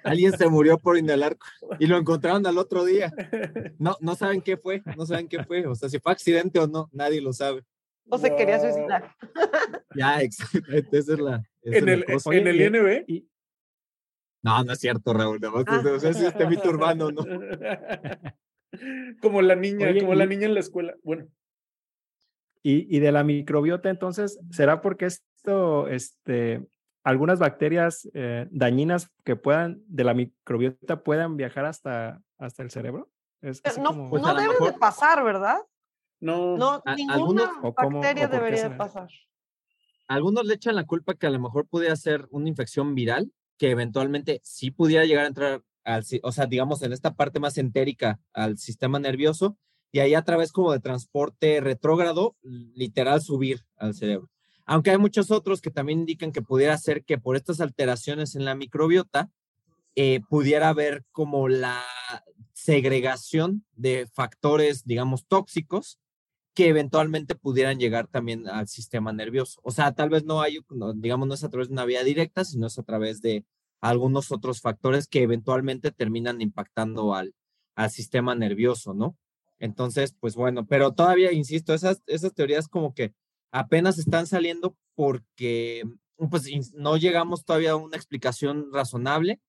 [0.04, 1.38] Alguien se murió por inhalar
[1.80, 3.12] y lo encontraron al otro día.
[3.78, 5.66] No, no saben qué fue, no saben qué fue.
[5.66, 7.64] O sea, si fue accidente o no, nadie lo sabe.
[8.10, 9.16] O se quería suicidar.
[9.96, 11.44] Ya, exactamente, esa es la.
[11.64, 13.26] ¿En, el, ¿En el INB?
[14.44, 15.40] No, no es cierto, Raúl.
[15.42, 15.82] No, ah.
[15.96, 17.24] es este mito urbano, ¿no?
[19.22, 20.96] como la niña, como la niña en la escuela.
[21.04, 21.28] Bueno.
[22.62, 26.68] Y, y, de la microbiota, entonces, ¿será porque esto, este,
[27.04, 33.10] algunas bacterias eh, dañinas que puedan, de la microbiota, puedan viajar hasta, hasta el cerebro.
[33.42, 35.58] Es no, pues, no debe de pasar, ¿verdad?
[36.20, 39.08] No, no ninguna bacteria debería de pasar.
[40.08, 43.72] Algunos le echan la culpa que a lo mejor pudiera ser una infección viral, que
[43.72, 45.62] eventualmente sí pudiera llegar a entrar
[46.24, 49.58] o sea, digamos, en esta parte más entérica al sistema nervioso,
[49.92, 54.30] y ahí a través como de transporte retrógrado, literal subir al cerebro.
[54.66, 58.46] Aunque hay muchos otros que también indican que pudiera ser que por estas alteraciones en
[58.46, 59.32] la microbiota,
[59.96, 61.84] eh, pudiera haber como la
[62.54, 66.00] segregación de factores, digamos, tóxicos
[66.54, 69.60] que eventualmente pudieran llegar también al sistema nervioso.
[69.64, 70.60] O sea, tal vez no hay,
[70.96, 73.46] digamos, no es a través de una vía directa, sino es a través de
[73.82, 77.34] algunos otros factores que eventualmente terminan impactando al,
[77.76, 79.18] al sistema nervioso, ¿no?
[79.60, 83.14] Entonces, pues bueno, pero todavía, insisto, esas, esas teorías como que
[83.52, 85.84] apenas están saliendo porque
[86.30, 89.40] pues no llegamos todavía a una explicación razonable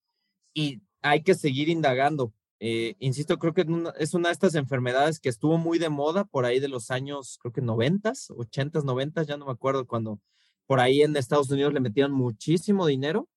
[0.54, 2.32] y hay que seguir indagando.
[2.60, 3.64] Eh, insisto, creo que
[3.98, 7.38] es una de estas enfermedades que estuvo muy de moda por ahí de los años,
[7.40, 10.20] creo que noventas, ochentas, noventas, ya no me acuerdo cuando
[10.66, 13.28] por ahí en Estados Unidos le metían muchísimo dinero,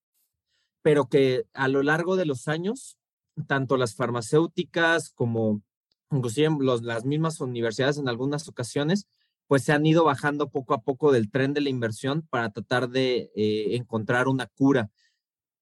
[0.84, 3.00] pero que a lo largo de los años,
[3.48, 5.64] tanto las farmacéuticas como
[6.12, 6.50] inclusive
[6.84, 9.08] las mismas universidades en algunas ocasiones,
[9.48, 12.90] pues se han ido bajando poco a poco del tren de la inversión para tratar
[12.90, 14.92] de eh, encontrar una cura.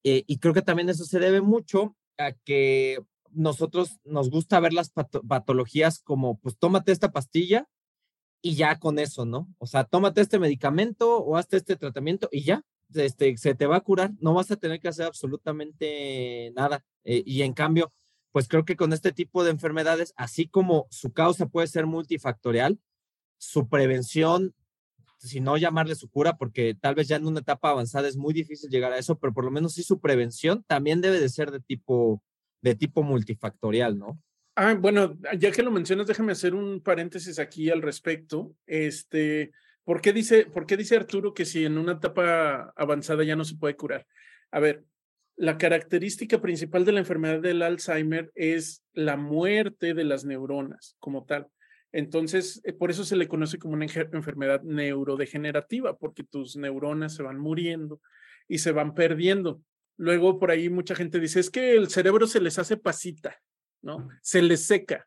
[0.04, 3.00] Eh, y creo que también eso se debe mucho a que
[3.32, 7.68] nosotros nos gusta ver las patologías como, pues tómate esta pastilla
[8.42, 9.48] y ya con eso, ¿no?
[9.58, 12.64] O sea, tómate este medicamento o hazte este tratamiento y ya,
[12.96, 16.84] este, se te va a curar, no vas a tener que hacer absolutamente nada.
[17.04, 17.94] Eh, y en cambio,
[18.32, 22.80] pues creo que con este tipo de enfermedades, así como su causa puede ser multifactorial,
[23.38, 24.54] su prevención,
[25.18, 28.34] si no llamarle su cura, porque tal vez ya en una etapa avanzada es muy
[28.34, 31.52] difícil llegar a eso, pero por lo menos sí su prevención también debe de ser
[31.52, 32.24] de tipo,
[32.62, 34.20] de tipo multifactorial, ¿no?
[34.56, 38.56] Ah, bueno, ya que lo mencionas, déjame hacer un paréntesis aquí al respecto.
[38.66, 39.52] Este,
[39.92, 43.44] ¿por qué dice, por qué dice Arturo que si en una etapa avanzada ya no
[43.44, 44.08] se puede curar?
[44.50, 44.86] A ver,
[45.36, 51.26] la característica principal de la enfermedad del Alzheimer es la muerte de las neuronas como
[51.26, 51.50] tal.
[51.92, 57.24] Entonces, eh, por eso se le conoce como una enfermedad neurodegenerativa, porque tus neuronas se
[57.24, 58.00] van muriendo
[58.48, 59.62] y se van perdiendo.
[59.98, 63.42] Luego, por ahí mucha gente dice, es que el cerebro se les hace pasita,
[63.82, 64.08] ¿no?
[64.22, 65.06] Se les seca.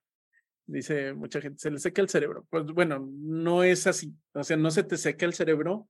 [0.66, 2.46] Dice mucha gente, se les seca el cerebro.
[2.50, 4.14] Pues bueno, no es así.
[4.32, 5.88] O sea, no se te seca el cerebro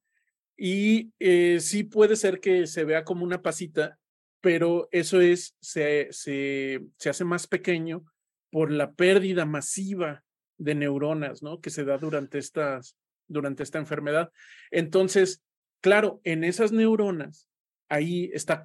[0.56, 3.98] y eh, sí puede ser que se vea como una pasita,
[4.40, 8.04] pero eso es, se, se, se hace más pequeño
[8.50, 10.22] por la pérdida masiva
[10.58, 11.60] de neuronas, ¿no?
[11.60, 14.30] Que se da durante, estas, durante esta enfermedad.
[14.70, 15.42] Entonces,
[15.80, 17.48] claro, en esas neuronas,
[17.88, 18.62] ahí está,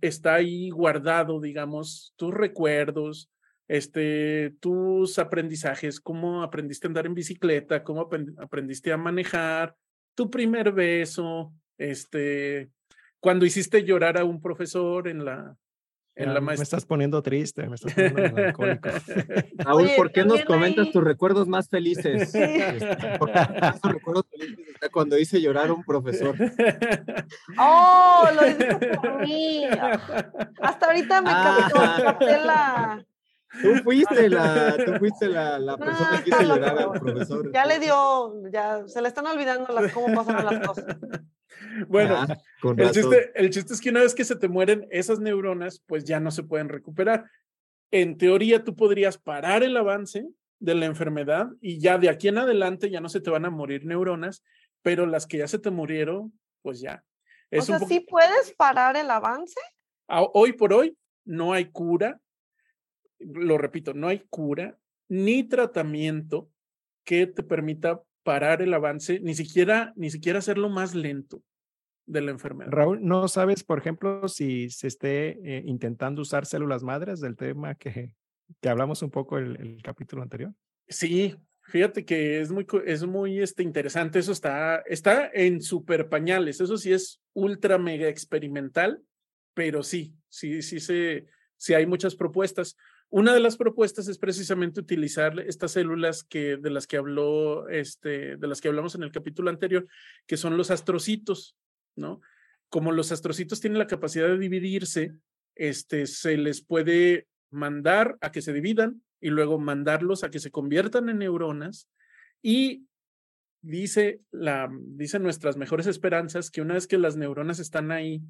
[0.00, 3.31] está ahí guardado, digamos, tus recuerdos,
[3.68, 9.76] este, tus aprendizajes, cómo aprendiste a andar en bicicleta, cómo aprendiste a manejar,
[10.14, 12.70] tu primer beso, este,
[13.20, 15.56] cuando hiciste llorar a un profesor en la,
[16.14, 18.88] me estás poniendo triste, me estás poniendo melancólico.
[19.56, 22.30] Raúl, ¿por qué nos comentas tus recuerdos más felices?
[22.30, 22.38] Sí.
[22.38, 23.18] Este,
[23.88, 26.36] recuerdos felices está cuando hice llorar a un profesor.
[27.58, 29.64] Oh, lo hizo por mí.
[30.60, 31.68] Hasta ahorita me ah.
[32.02, 33.04] capté la.
[33.60, 37.52] Tú fuiste la, tú fuiste la, la persona que hizo llorar al profesor.
[37.52, 40.96] Ya le dio, ya se le están olvidando las, cómo pasan las cosas.
[41.88, 42.38] Bueno, ah,
[42.76, 46.04] el, chiste, el chiste es que una vez que se te mueren esas neuronas, pues
[46.04, 47.24] ya no se pueden recuperar.
[47.90, 50.26] En teoría, tú podrías parar el avance
[50.58, 53.50] de la enfermedad y ya de aquí en adelante ya no se te van a
[53.50, 54.42] morir neuronas,
[54.80, 57.04] pero las que ya se te murieron, pues ya.
[57.50, 59.60] Es o sea, ¿sí puedes parar el avance?
[60.08, 62.20] Hoy por hoy no hay cura,
[63.26, 66.50] lo repito, no hay cura ni tratamiento
[67.04, 71.42] que te permita parar el avance, ni siquiera, ni siquiera hacerlo más lento
[72.06, 72.70] de la enfermedad.
[72.70, 77.74] Raúl, ¿no sabes, por ejemplo, si se esté eh, intentando usar células madres del tema
[77.74, 78.14] que,
[78.60, 80.52] que hablamos un poco el, el capítulo anterior?
[80.88, 84.18] Sí, fíjate que es muy, es muy este, interesante.
[84.18, 86.60] Eso está, está en super pañales.
[86.60, 89.02] Eso sí es ultra mega experimental,
[89.54, 92.76] pero sí, sí, sí, se, sí hay muchas propuestas.
[93.14, 98.38] Una de las propuestas es precisamente utilizar estas células que, de las que habló, este,
[98.38, 99.86] de las que hablamos en el capítulo anterior,
[100.26, 101.54] que son los astrocitos,
[101.94, 102.22] ¿no?
[102.70, 105.12] Como los astrocitos tienen la capacidad de dividirse,
[105.54, 110.50] este, se les puede mandar a que se dividan y luego mandarlos a que se
[110.50, 111.90] conviertan en neuronas
[112.40, 112.86] y
[113.60, 118.22] dice la, dicen nuestras mejores esperanzas que una vez que las neuronas están ahí,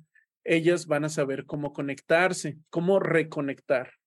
[0.43, 4.02] ellas van a saber cómo conectarse, cómo reconectar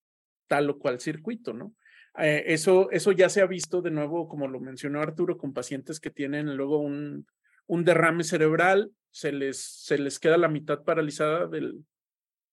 [0.48, 1.74] tal o cual circuito, ¿no?
[2.18, 6.00] Eh, eso, eso ya se ha visto de nuevo, como lo mencionó Arturo, con pacientes
[6.00, 7.28] que tienen luego un,
[7.68, 11.86] un derrame cerebral, se les, se les queda la mitad paralizada del,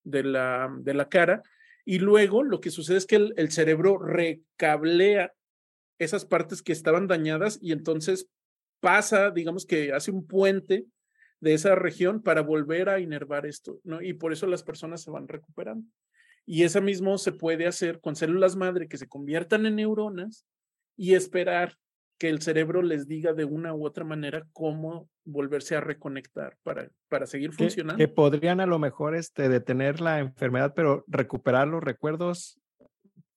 [0.05, 1.43] de, la, de la cara,
[1.85, 5.33] y luego lo que sucede es que el, el cerebro recablea
[5.99, 8.29] esas partes que estaban dañadas y entonces
[8.81, 10.87] pasa, digamos que hace un puente
[11.41, 14.01] de esa región para volver a inervar esto, ¿no?
[14.01, 15.87] Y por eso las personas se van recuperando.
[16.45, 20.47] Y eso mismo se puede hacer con células madre que se conviertan en neuronas
[20.97, 21.77] y esperar
[22.19, 26.89] que el cerebro les diga de una u otra manera cómo volverse a reconectar para,
[27.09, 27.99] para seguir funcionando.
[27.99, 32.61] Que, podrían a lo mejor este, detener la enfermedad, pero recuperar los recuerdos,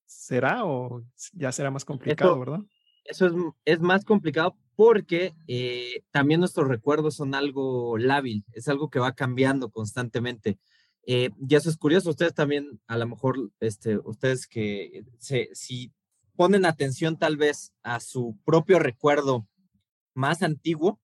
[0.06, 2.60] ¿será o ya será más complicado, verdad?
[3.06, 3.34] Eso es,
[3.65, 9.13] es, más complicado porque eh, también nuestros recuerdos son algo lábil, es algo que va
[9.13, 10.60] cambiando constantemente.
[11.06, 15.91] Eh, y eso es curioso, ustedes también, a lo mejor, este, ustedes que se, si
[16.36, 19.48] ponen atención tal vez a su propio recuerdo
[20.15, 21.00] más antiguo,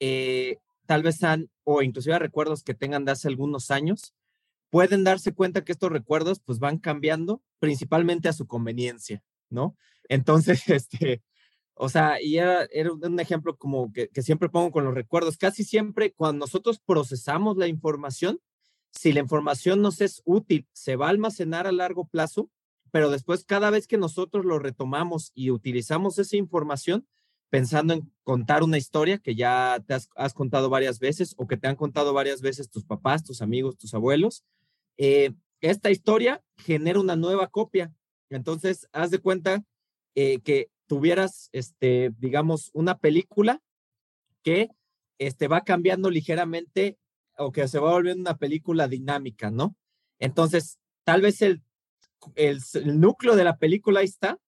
[0.00, 4.14] eh, tal vez han, o inclusive a recuerdos que tengan de hace algunos años,
[4.70, 9.76] pueden darse cuenta que estos recuerdos pues van cambiando principalmente a su conveniencia, ¿no?
[10.08, 11.22] Entonces, este,
[11.74, 15.36] o sea, y era, era un ejemplo como que, que, siempre pongo con los recuerdos,
[15.36, 18.40] casi siempre cuando nosotros procesamos la información,
[18.90, 22.50] si la información nos es útil, se va a almacenar a largo plazo,
[22.90, 27.06] pero después cada vez que nosotros lo retomamos y utilizamos esa información,
[27.50, 31.66] pensando en contar una historia que ya te has, contado varias veces o que te
[31.66, 34.44] han contado varias veces tus papás, tus amigos, tus abuelos,
[34.96, 37.92] eh, esta historia genera una nueva copia.
[38.30, 39.64] Entonces, haz de cuenta
[40.14, 43.62] eh, que tuvieras, este, digamos, una película
[44.42, 44.70] que
[45.18, 46.98] este, va cambiando ligeramente
[47.38, 49.76] o que se va volviendo una película dinámica, ¿no?
[50.18, 51.62] Entonces, tal vez el,
[52.34, 52.60] el,
[53.00, 54.38] núcleo de la película ahí está,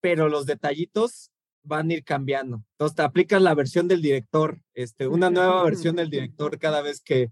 [0.00, 1.30] pero los detallitos
[1.62, 2.62] van a ir cambiando.
[2.72, 7.00] Entonces, te aplicas la versión del director, este, una nueva versión del director cada vez
[7.00, 7.30] que,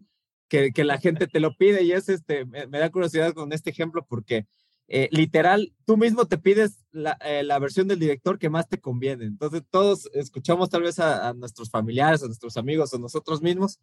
[0.49, 4.05] que, la gente te lo pide y es, este, me, da curiosidad con este ejemplo
[4.09, 4.47] porque
[4.87, 8.81] eh, literal, tú mismo te pides la, eh, la, versión del director que más te
[8.81, 9.25] conviene.
[9.25, 13.79] Entonces, todos escuchamos tal vez a, a, nuestros familiares, a nuestros amigos o nosotros mismos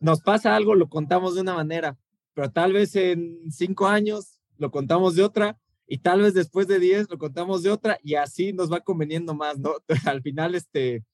[0.00, 1.98] nos pasa algo, lo contamos de una manera,
[2.34, 6.78] pero tal vez en cinco años lo contamos de otra y tal vez después de
[6.78, 9.74] diez lo contamos de otra y así nos va conveniendo más, ¿no?
[10.06, 11.04] Al final, este,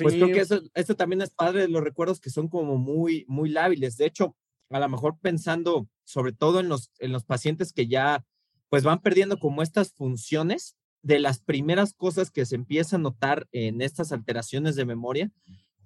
[0.00, 3.24] pues creo que eso, esto también es padre de los recuerdos que son como muy,
[3.28, 3.96] muy lábiles.
[3.96, 4.36] De hecho,
[4.70, 8.24] a lo mejor pensando sobre todo en los, en los pacientes que ya
[8.68, 13.48] pues van perdiendo como estas funciones de las primeras cosas que se empieza a notar
[13.52, 15.30] en estas alteraciones de memoria,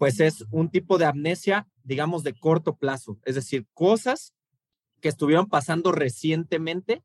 [0.00, 3.18] pues es un tipo de amnesia, digamos, de corto plazo.
[3.26, 4.32] Es decir, cosas
[5.02, 7.02] que estuvieron pasando recientemente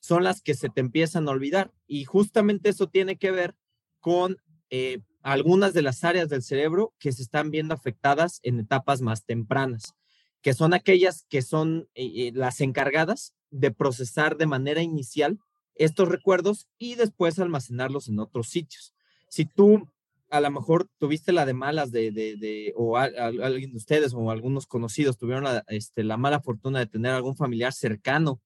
[0.00, 1.74] son las que se te empiezan a olvidar.
[1.86, 3.54] Y justamente eso tiene que ver
[4.00, 4.38] con
[4.70, 9.26] eh, algunas de las áreas del cerebro que se están viendo afectadas en etapas más
[9.26, 9.94] tempranas,
[10.40, 15.38] que son aquellas que son eh, eh, las encargadas de procesar de manera inicial
[15.74, 18.94] estos recuerdos y después almacenarlos en otros sitios.
[19.28, 19.86] Si tú
[20.30, 24.30] a lo mejor tuviste la de malas de, de, de o alguien de ustedes o
[24.30, 28.40] algunos conocidos tuvieron la, este, la mala fortuna de tener algún familiar cercano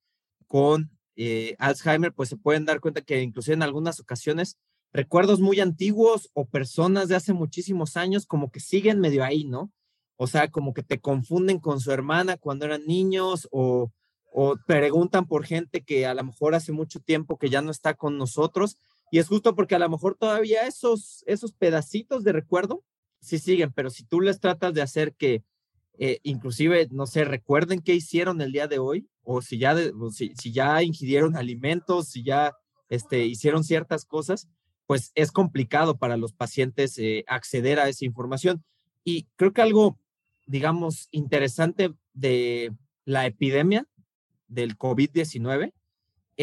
[0.47, 4.59] con eh, Alzheimer, pues se pueden dar cuenta que inclusive en algunas ocasiones
[4.93, 9.71] recuerdos muy antiguos o personas de hace muchísimos años como que siguen medio ahí, ¿no?
[10.17, 13.91] O sea, como que te confunden con su hermana cuando eran niños o,
[14.31, 17.95] o preguntan por gente que a lo mejor hace mucho tiempo que ya no está
[17.95, 18.77] con nosotros
[19.13, 22.83] y es justo porque a lo mejor todavía esos, esos pedacitos de recuerdo
[23.21, 25.45] sí siguen, pero si tú les tratas de hacer que
[25.99, 29.77] eh, inclusive, no sé, recuerden qué hicieron el día de hoy, o si ya,
[30.11, 32.55] si, ya ingirieron alimentos, si ya
[32.89, 34.49] este, hicieron ciertas cosas,
[34.87, 38.65] pues es complicado para los pacientes eh, acceder a esa información.
[39.05, 39.99] Y creo que algo,
[40.47, 42.73] digamos, interesante de
[43.05, 43.87] la epidemia
[44.49, 45.75] del COVID-19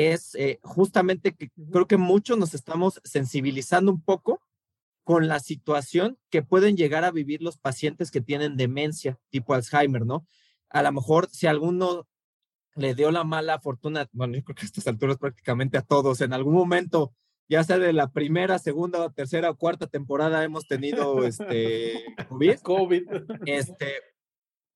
[0.08, 4.42] es eh, justamente que creo que muchos nos estamos sensibilizando un poco
[5.04, 10.06] con la situación que pueden llegar a vivir los pacientes que tienen demencia tipo Alzheimer,
[10.06, 10.26] ¿no?
[10.70, 12.08] A lo mejor si alguno
[12.76, 16.22] le dio la mala fortuna, bueno, yo creo que a estas alturas prácticamente a todos,
[16.22, 17.14] en algún momento,
[17.48, 22.60] ya sea de la primera, segunda, tercera o cuarta temporada hemos tenido este COVID.
[22.60, 23.04] COVID.
[23.46, 23.94] Este,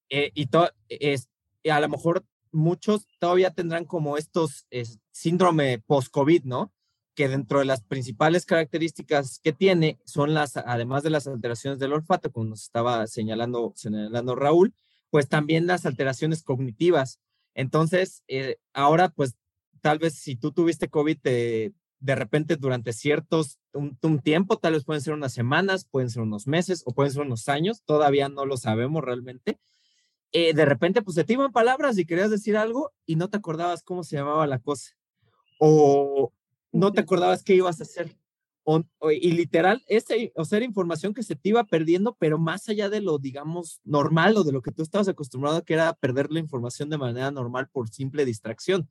[0.09, 0.49] eh, y
[0.89, 1.29] es,
[1.69, 4.65] a lo mejor muchos todavía tendrán como estos
[5.11, 6.71] síndrome post-COVID, ¿no?
[7.15, 11.93] que dentro de las principales características que tiene son las, además de las alteraciones del
[11.93, 14.73] olfato, como nos estaba señalando, señalando Raúl,
[15.09, 17.19] pues también las alteraciones cognitivas.
[17.53, 19.35] Entonces, eh, ahora, pues
[19.81, 24.83] tal vez si tú tuviste COVID de, de repente durante ciertos, un, tiempo, tal vez
[24.83, 28.45] pueden ser unas semanas, pueden ser unos meses o pueden ser unos años, todavía no
[28.45, 29.59] lo sabemos realmente.
[30.35, 33.37] Eh, de repente, pues se te iban palabras y querías decir algo y no te
[33.37, 34.93] acordabas cómo se llamaba la cosa.
[35.59, 36.33] O,
[36.71, 38.17] no te acordabas qué ibas a hacer.
[39.11, 42.89] y literal, ese, o sea, era información que se te iba perdiendo, pero más allá
[42.89, 46.39] de lo, digamos, normal o de lo que tú estabas acostumbrado, que era perder la
[46.39, 48.89] información de manera normal por simple distracción.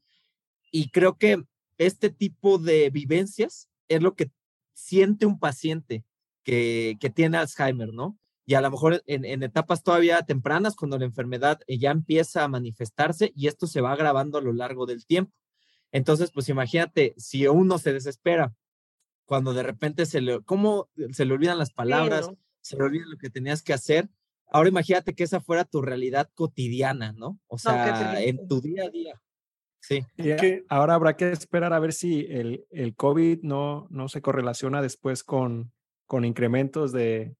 [0.71, 1.45] Y creo que
[1.77, 4.31] este tipo de vivencias es lo que
[4.75, 6.05] siente un paciente
[6.45, 8.17] que, que tiene Alzheimer, ¿no?
[8.45, 12.49] Y a lo mejor en, en, etapas todavía tempranas, cuando la enfermedad ya empieza a
[12.49, 15.33] manifestarse y esto se va agravando a lo largo del tiempo.
[15.93, 18.55] Entonces, pues imagínate, si uno se desespera
[19.27, 22.31] cuando de repente se le, ¿cómo se le olvidan las palabras?
[22.61, 24.09] Se le olvida lo que tenías que hacer.
[24.47, 27.39] Ahora imagínate que esa fuera tu realidad cotidiana, ¿no?
[27.47, 29.23] O sea, en tu día a día.
[29.81, 30.05] Sí.
[30.69, 35.25] ahora habrá que esperar a ver si el, el COVID no, no se correlaciona después
[35.25, 35.73] con,
[36.07, 37.35] con incrementos de,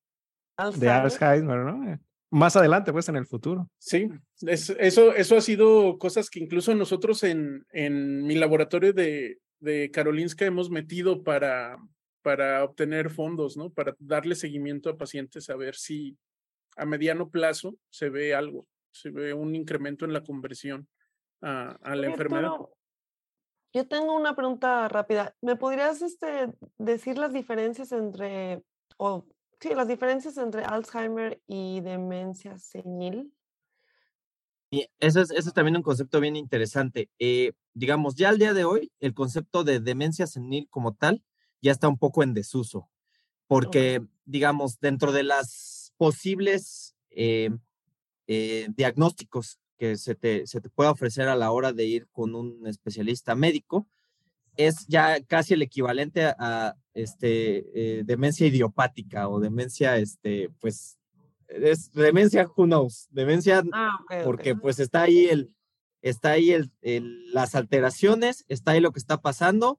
[0.77, 1.99] de Alzheimer, ¿no?
[2.33, 3.71] más adelante, pues en el futuro.
[3.79, 4.09] Sí,
[4.47, 10.47] eso, eso ha sido cosas que incluso nosotros en, en mi laboratorio de, de Karolinska
[10.47, 11.77] hemos metido para,
[12.23, 13.69] para obtener fondos, ¿no?
[13.69, 16.17] Para darle seguimiento a pacientes a ver si
[16.77, 20.89] a mediano plazo se ve algo, se ve un incremento en la conversión
[21.43, 22.53] a, a la enfermedad.
[23.75, 25.35] yo tengo una pregunta rápida.
[25.43, 28.63] ¿Me podrías este, decir las diferencias entre,
[28.97, 29.27] o
[29.63, 33.33] Sí, las diferencias entre Alzheimer y demencia senil.
[34.73, 37.11] Y eso es, eso es también un concepto bien interesante.
[37.21, 41.23] Eh, digamos, ya al día de hoy, el concepto de demencia senil como tal
[41.61, 42.91] ya está un poco en desuso,
[43.47, 47.51] porque, digamos, dentro de las posibles eh,
[48.27, 52.35] eh, diagnósticos que se te, se te pueda ofrecer a la hora de ir con
[52.35, 53.87] un especialista médico,
[54.57, 60.99] es ya casi el equivalente a, este, eh, demencia idiopática o demencia, este, pues,
[61.49, 65.55] es demencia, who knows, demencia, ah, porque pues está ahí el,
[66.01, 66.71] está ahí el,
[67.33, 69.79] las alteraciones, está ahí lo que está pasando,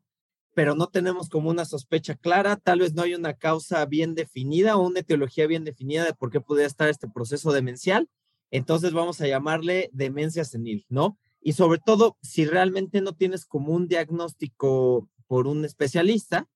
[0.53, 4.77] pero no tenemos como una sospecha clara, tal vez no hay una causa bien definida
[4.77, 8.07] o una etiología bien definida de por qué podría estar este proceso demencial,
[8.51, 11.17] entonces vamos a llamarle demencia senil, ¿no?
[11.43, 16.47] Y sobre todo, si realmente no tienes como un diagnóstico por un especialista,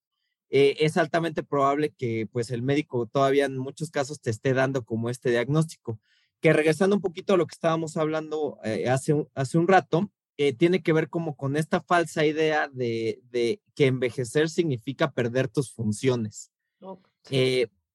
[0.50, 4.86] eh, es altamente probable que pues el médico todavía en muchos casos te esté dando
[4.86, 6.00] como este diagnóstico.
[6.40, 10.10] Que regresando un poquito a lo que estábamos hablando eh, hace, un, hace un rato,
[10.38, 15.50] eh, tiene que ver como con esta falsa idea de, de que envejecer significa perder
[15.50, 16.52] tus funciones.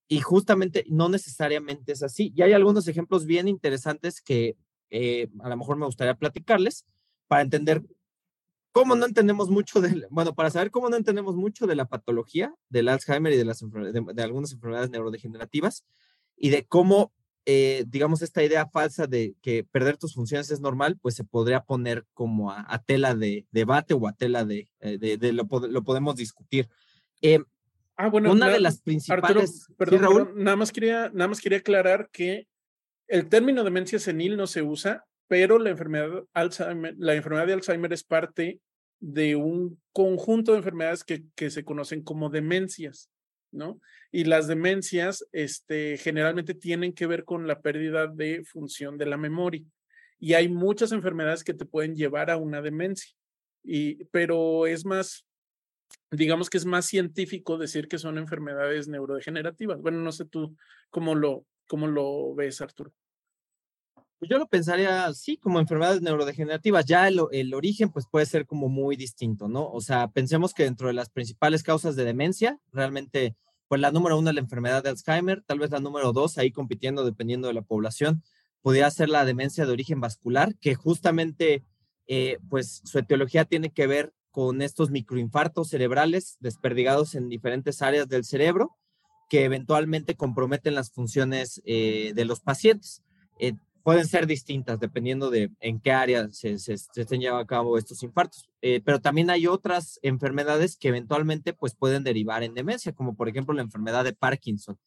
[0.08, 2.34] y justamente no necesariamente es así.
[2.36, 4.58] Y hay algunos ejemplos bien interesantes que
[4.92, 6.84] eh, a lo mejor me gustaría platicarles
[7.26, 7.82] para entender
[8.72, 12.54] cómo no entendemos mucho de, bueno, para saber cómo no entendemos mucho de la patología
[12.68, 15.86] del Alzheimer y de, las, de, algunas enfermedades neurodegenerativas
[16.36, 17.10] y de cómo,
[17.46, 21.62] eh, digamos, esta idea falsa de que perder tus funciones es normal, pues se podría
[21.62, 26.16] poner como a, tela de debate o a tela de, eh, de, lo, lo, podemos
[26.16, 26.68] discutir.
[27.96, 29.68] ah, bueno, una de las principales.
[29.78, 32.46] perdón, nada más quería, nada más quería aclarar que
[33.12, 37.92] el término demencia senil no se usa, pero la enfermedad, Alzheimer, la enfermedad de Alzheimer
[37.92, 38.58] es parte
[39.00, 43.10] de un conjunto de enfermedades que, se conocen como demencias,
[43.50, 43.78] ¿no?
[44.12, 49.18] Y las demencias este, generalmente tienen que ver con la pérdida de función de la
[49.18, 49.62] memoria.
[50.18, 53.14] Y hay muchas enfermedades que te pueden llevar a una demencia.
[53.62, 55.26] Y, pero es más,
[56.10, 59.82] digamos que es más científico decir que son enfermedades neurodegenerativas.
[59.82, 60.56] Bueno, no sé tú
[60.88, 62.90] cómo lo, cómo lo ves, Arturo.
[64.22, 66.84] Pues yo lo pensaría así, como enfermedades neurodegenerativas.
[66.84, 69.68] Ya el, el, origen, pues puede ser como muy distinto, ¿no?
[69.68, 73.34] O sea, pensemos que dentro de las principales causas de demencia, realmente,
[73.66, 76.52] pues la número uno es la enfermedad de Alzheimer, tal vez la número dos, ahí
[76.52, 78.22] compitiendo dependiendo de la población,
[78.60, 81.64] podría ser la demencia de origen vascular, que justamente,
[82.06, 88.08] eh, pues su etiología tiene que ver con estos microinfartos cerebrales desperdigados en diferentes áreas
[88.08, 88.76] del cerebro
[89.28, 93.02] que eventualmente comprometen las funciones eh, de los pacientes.
[93.40, 97.78] Eh, pueden ser distintas dependiendo de en qué área se, se, estén llevando a cabo
[97.78, 98.48] estos infartos.
[98.60, 103.28] Eh, pero también hay otras enfermedades que eventualmente pues pueden derivar en demencia, como por
[103.28, 104.78] ejemplo la enfermedad de Parkinson,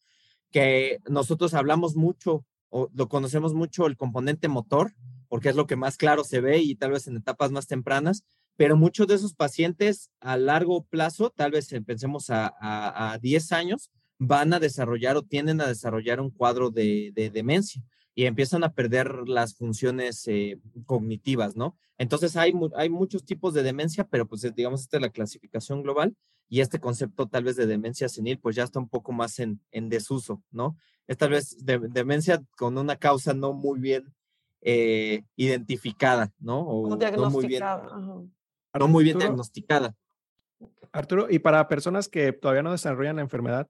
[0.50, 4.94] que nosotros hablamos mucho o lo conocemos mucho el componente motor,
[5.28, 8.24] porque es lo que más claro se ve y tal vez en etapas más tempranas,
[8.56, 13.90] pero muchos de esos pacientes a largo plazo, tal vez pensemos a, a, 10 años,
[14.18, 17.82] van a desarrollar o tienden a desarrollar un cuadro de, demencia
[18.18, 21.76] y empiezan a perder las funciones eh, cognitivas, ¿no?
[21.98, 26.16] Entonces hay, hay muchos tipos de demencia, pero pues digamos, esta es la clasificación global
[26.48, 29.60] y este concepto tal vez de demencia senil pues ya está un poco más en,
[29.70, 30.78] en desuso, ¿no?
[31.06, 34.14] Es tal vez demencia con una causa no muy bien
[34.62, 36.60] eh, identificada, ¿no?
[36.60, 39.94] O no muy bien, no muy bien diagnosticada.
[40.90, 43.68] Arturo, y para personas que todavía no desarrollan la enfermedad,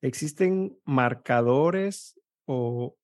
[0.00, 2.96] ¿existen marcadores o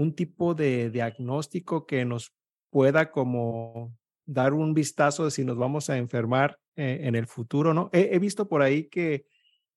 [0.00, 2.32] un tipo de diagnóstico que nos
[2.70, 3.94] pueda como
[4.24, 7.90] dar un vistazo de si nos vamos a enfermar eh, en el futuro, ¿no?
[7.92, 9.26] He, visto por ahí que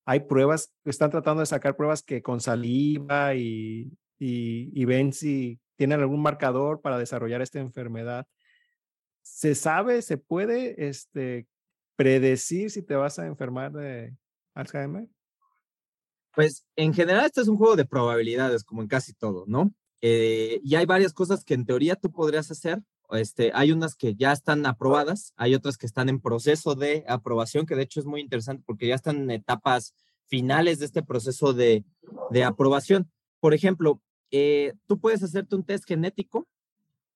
[0.05, 5.99] hay pruebas, están tratando de sacar pruebas que con saliva y, y ven si tienen
[5.99, 8.25] algún marcador para desarrollar esta enfermedad.
[9.23, 11.47] ¿Se sabe, se puede este,
[11.97, 14.15] predecir si te vas a enfermar de
[14.53, 15.05] Alzheimer?
[16.33, 19.73] Pues en general este es un juego de probabilidades, como en casi todo, ¿no?
[20.05, 22.83] Eh, y hay varias cosas que en teoría tú podrías hacer.
[23.11, 27.65] Este, hay unas que ya están aprobadas, hay otras que están en proceso de aprobación,
[27.65, 29.95] que de hecho es muy interesante porque ya están en etapas
[30.25, 31.85] finales de este proceso de,
[32.31, 33.09] de aprobación.
[33.39, 36.49] Por ejemplo, eh, tú puedes hacerte un test genético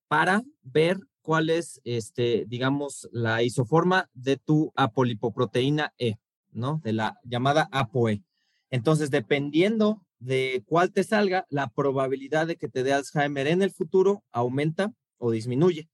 [0.07, 6.15] para ver cuál es, este, digamos, la isoforma de tu apolipoproteína E,
[6.53, 6.79] ¿no?
[6.85, 8.23] De la llamada ApoE.
[8.69, 13.71] Entonces, dependiendo de cuál te salga, la probabilidad de que te dé Alzheimer en el
[13.71, 15.89] futuro aumenta o disminuye.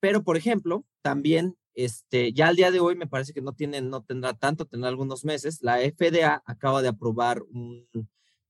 [0.00, 3.80] Pero, por ejemplo, también, este, ya al día de hoy me parece que no tiene,
[3.80, 7.86] no tendrá tanto, tendrá algunos meses, la FDA acaba de aprobar un,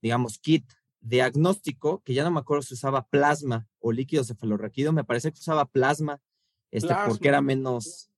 [0.00, 0.64] digamos, kit
[1.00, 5.38] diagnóstico, que ya no me acuerdo si usaba plasma o líquido cefalorraquídeo, me parece que
[5.38, 6.20] usaba plasma,
[6.70, 8.10] este, porque era menos,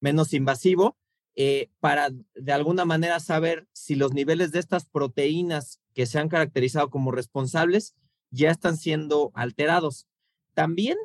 [0.00, 0.96] menos invasivo,
[1.36, 6.28] eh, para de alguna manera saber si los niveles de estas proteínas que se han
[6.28, 7.94] caracterizado como responsables
[8.30, 10.06] ya están siendo alterados.
[10.54, 10.96] También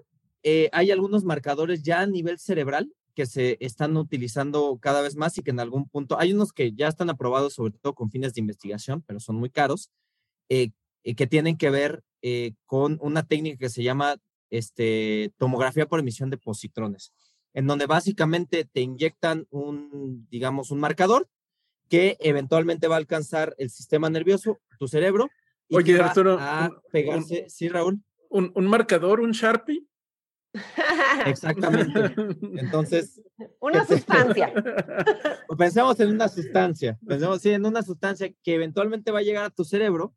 [0.44, 5.38] eh, hay algunos marcadores ya a nivel cerebral que se están utilizando cada vez más
[5.38, 8.34] y que en algún punto, hay unos que ya están aprobados sobre todo con fines
[8.34, 9.92] de investigación, pero son muy caros,
[10.50, 10.72] eh,
[11.04, 14.16] que tienen que ver eh, con una técnica que se llama
[14.50, 17.14] este, tomografía por emisión de positrones,
[17.54, 21.28] en donde básicamente te inyectan un, digamos, un marcador
[21.90, 25.30] que eventualmente va a alcanzar el sistema nervioso, tu cerebro,
[25.68, 28.02] y Oye, Arturo, a pegarse, sí, Raúl.
[28.30, 29.86] Un, un marcador, un Sharpie.
[31.26, 32.14] Exactamente.
[32.58, 33.22] Entonces.
[33.60, 34.54] Una sustancia.
[35.58, 37.00] Pensemos en una sustancia.
[37.08, 40.14] Pensemos sí, en una sustancia que eventualmente va a llegar a tu cerebro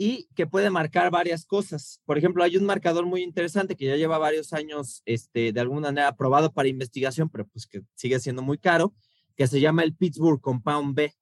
[0.00, 2.00] y que puede marcar varias cosas.
[2.06, 5.88] Por ejemplo, hay un marcador muy interesante que ya lleva varios años, este, de alguna
[5.88, 8.94] manera aprobado para investigación, pero pues que sigue siendo muy caro,
[9.34, 11.14] que se llama el Pittsburgh Compound B.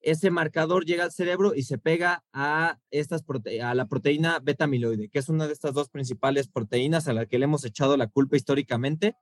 [0.00, 3.24] Ese marcador llega al cerebro y se pega a, estas
[3.62, 7.26] a la proteína beta amiloide, que es una de estas dos principales proteínas a la
[7.26, 9.16] que le hemos echado la culpa históricamente,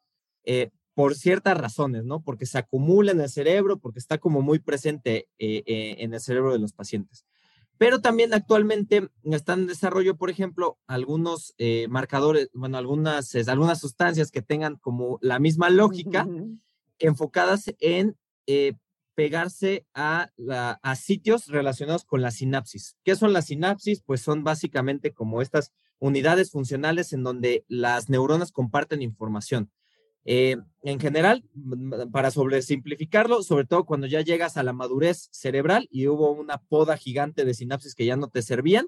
[0.44, 2.22] eh, por ciertas razones, ¿no?
[2.22, 6.20] Porque se acumula en el cerebro, porque está como muy presente eh, eh, en el
[6.20, 7.26] cerebro de los pacientes.
[7.83, 14.30] Pero también actualmente están en desarrollo, por ejemplo, algunos eh, marcadores, bueno, algunas, algunas sustancias
[14.30, 16.28] que tengan como la misma lógica,
[17.01, 18.16] enfocadas en
[18.47, 18.74] eh,
[19.16, 20.30] pegarse a,
[20.80, 22.97] a, sitios relacionados con la sinapsis.
[23.03, 24.01] ¿Qué son las sinapsis?
[24.07, 29.72] Pues son básicamente como estas unidades funcionales en donde las neuronas comparten información.
[30.24, 31.44] Eh, en general,
[32.12, 36.96] para sobresimplificarlo, sobre todo cuando ya llegas a la madurez cerebral y hubo una poda
[36.96, 38.86] gigante de sinapsis que ya no te servían,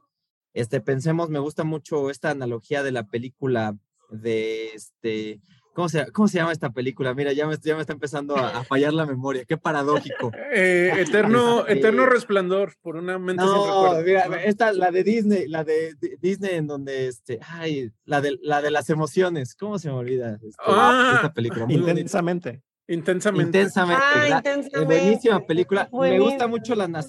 [0.55, 3.77] este, pensemos, me gusta mucho esta analogía de la película
[4.11, 5.41] de este,
[5.75, 7.15] ¿Cómo se, ¿Cómo se llama esta película?
[7.15, 9.45] Mira, ya me, ya me está empezando a, fallar la memoria.
[9.45, 10.31] Qué paradójico.
[10.53, 15.97] Eh, eterno, eterno resplandor por una mente no, Mira, esta, la de Disney, la de
[16.21, 19.57] Disney en donde, este, ay, la de, la de las emociones.
[19.57, 20.35] ¿Cómo se me olvida?
[20.35, 21.67] Este, ah, esta película.
[21.69, 22.63] intensamente.
[22.87, 23.59] Intensamente.
[23.59, 24.03] Intensamente.
[24.03, 24.85] Ah, intensamente.
[24.85, 25.89] buenísima película.
[25.93, 27.09] Me gusta mucho las,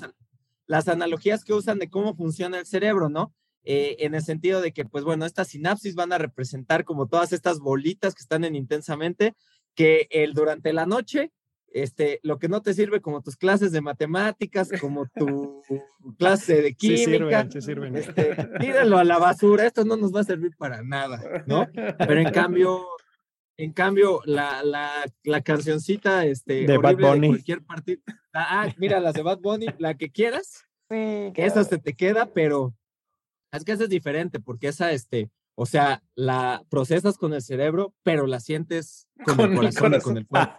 [0.66, 3.32] las analogías que usan de cómo funciona el cerebro, ¿no?
[3.68, 7.34] Eh, en el sentido de que, pues bueno, estas sinapsis van a representar como todas
[7.34, 9.34] estas bolitas que están en intensamente,
[9.74, 11.32] que el, durante la noche,
[11.70, 15.64] este, lo que no te sirve como tus clases de matemáticas, como tu
[16.20, 20.26] clase de química, sí sirven, Este, tíralo a la basura, esto no nos va a
[20.26, 21.68] servir para nada, ¿no?
[21.74, 22.86] Pero en cambio,
[23.58, 24.92] en cambio, la, la,
[25.24, 27.30] la cancioncita este, de Bad Bunny.
[27.30, 31.94] cualquier partido, ah, mira, las de Bad Bunny, la que quieras, que esa se te
[31.94, 32.76] queda, pero
[33.52, 37.94] es que esa es diferente, porque esa, este, O sea, la procesas con el cerebro,
[38.04, 40.54] pero la sientes con, el, corazón y con el cuerpo.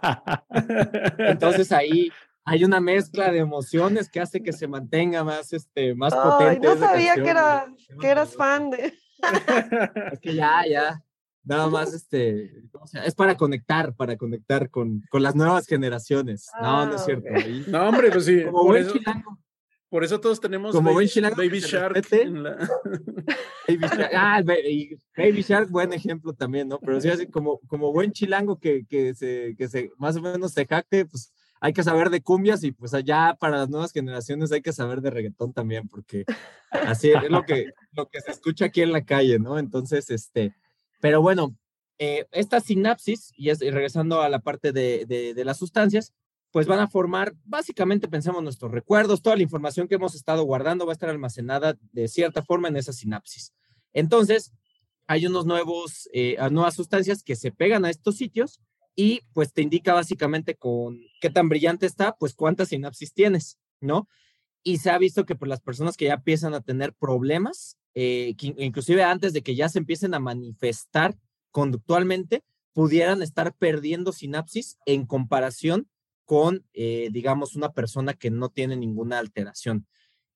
[1.19, 2.11] Entonces ahí
[2.45, 6.67] hay una mezcla de emociones que hace que se mantenga más, este, más potente.
[6.67, 7.67] No sabía que, era,
[8.01, 8.95] que eras fan de.
[10.13, 11.03] Es que ya, ya.
[11.43, 12.63] Nada más, este,
[13.05, 16.49] es para conectar, para conectar con, con las nuevas generaciones.
[16.61, 17.29] no, no es ah, cierto.
[17.69, 18.45] no, hombre, pues sí.
[18.45, 19.39] Como buen chilango.
[19.97, 21.95] Por eso todos tenemos Como Baby, Baby Shark.
[23.67, 24.11] Baby Shark.
[24.13, 26.79] Ah, Baby Shark, buen ejemplo también, ¿no?
[26.81, 30.53] Pero sí, así como, como buen chilango que, que, se, que se más o menos
[30.53, 31.33] se jacte, pues
[31.63, 35.01] hay que saber de cumbias y pues allá para las nuevas generaciones hay que saber
[35.01, 36.27] de reggaetón también, porque
[36.73, 39.59] así es lo que, lo que se escucha aquí en la calle, ¿no?
[39.59, 40.55] Entonces, este,
[41.01, 41.57] pero bueno,
[41.99, 46.13] eh, esta sinapsis, y, es, regresando a la parte de, de, de las sustancias,
[46.57, 50.87] pues van a formar, básicamente pensamos nuestros recuerdos, toda la información que hemos estado guardando
[50.87, 53.53] va a estar almacenada de cierta forma en esa sinapsis.
[53.93, 54.55] Entonces,
[55.07, 58.63] hay unos nuevos, eh, nuevas sustancias que se pegan a estos sitios
[58.95, 64.09] y pues te indica básicamente con qué tan brillante está, pues cuántas sinapsis tienes, ¿no?
[64.63, 68.35] Y se ha visto que por las personas que ya empiezan a tener problemas, eh,
[68.39, 71.19] inclusive antes de que ya se empiecen a manifestar
[71.51, 75.91] conductualmente, pudieran estar perdiendo sinapsis en comparación
[76.27, 79.87] con, eh, digamos, una persona que no tiene ninguna alteración.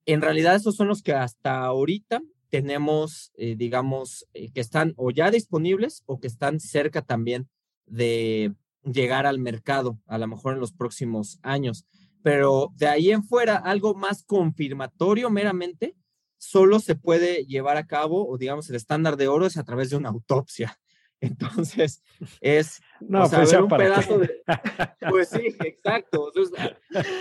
[0.07, 5.11] En realidad, esos son los que hasta ahorita tenemos, eh, digamos, eh, que están o
[5.11, 7.49] ya disponibles o que están cerca también
[7.87, 11.85] de llegar al mercado, a lo mejor en los próximos años.
[12.23, 15.97] Pero de ahí en fuera, algo más confirmatorio meramente,
[16.39, 19.91] solo se puede llevar a cabo, o digamos, el estándar de oro es a través
[19.91, 20.79] de una autopsia.
[21.21, 22.03] Entonces,
[22.41, 24.43] es no, pues un pedazo de.
[25.11, 26.33] Pues sí, exacto.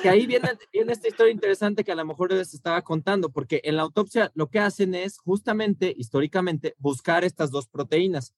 [0.02, 3.62] que ahí viene, viene, esta historia interesante que a lo mejor les estaba contando, porque
[3.64, 8.34] en la autopsia lo que hacen es justamente, históricamente, buscar estas dos proteínas: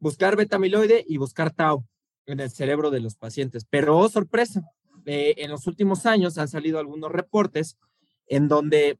[0.00, 1.86] buscar beta-amiloide y buscar tau
[2.26, 3.64] en el cerebro de los pacientes.
[3.68, 4.62] Pero, oh, sorpresa,
[5.06, 7.78] eh, en los últimos años han salido algunos reportes
[8.26, 8.98] en donde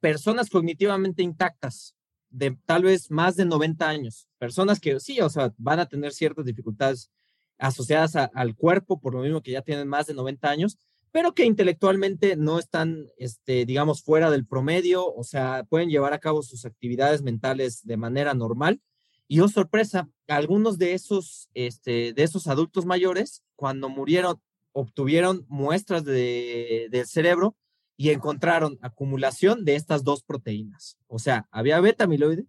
[0.00, 1.93] personas cognitivamente intactas,
[2.34, 6.12] de tal vez más de 90 años, personas que sí, o sea, van a tener
[6.12, 7.10] ciertas dificultades
[7.58, 10.76] asociadas al cuerpo, por lo mismo que ya tienen más de 90 años,
[11.12, 16.18] pero que intelectualmente no están, este, digamos, fuera del promedio, o sea, pueden llevar a
[16.18, 18.80] cabo sus actividades mentales de manera normal.
[19.28, 24.40] Y oh sorpresa, algunos de esos, este, de esos adultos mayores, cuando murieron,
[24.72, 27.56] obtuvieron muestras de, del cerebro
[27.96, 30.96] y encontraron acumulación de estas dos proteínas.
[31.06, 32.46] O sea, había beta amiloide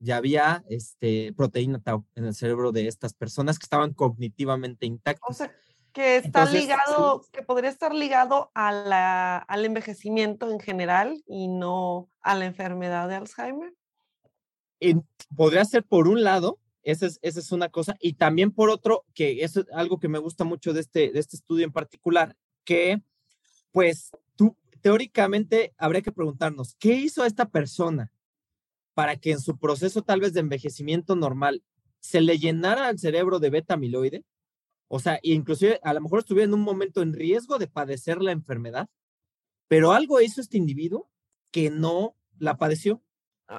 [0.00, 5.30] y había este, proteína tau en el cerebro de estas personas que estaban cognitivamente intactas.
[5.30, 5.52] O sea,
[5.92, 12.08] que está ligado, que podría estar ligado a la, al envejecimiento en general y no
[12.20, 13.74] a la enfermedad de Alzheimer.
[15.36, 19.04] podría ser por un lado, esa es, esa es una cosa, y también por otro,
[19.14, 23.02] que es algo que me gusta mucho de este, de este estudio en particular, que
[23.72, 24.10] pues
[24.80, 28.12] teóricamente habría que preguntarnos, ¿qué hizo esta persona
[28.94, 31.62] para que en su proceso tal vez de envejecimiento normal
[32.00, 34.24] se le llenara el cerebro de beta amiloide?
[34.88, 38.32] O sea, inclusive a lo mejor estuviera en un momento en riesgo de padecer la
[38.32, 38.88] enfermedad,
[39.68, 41.08] pero algo hizo este individuo
[41.52, 43.02] que no la padeció.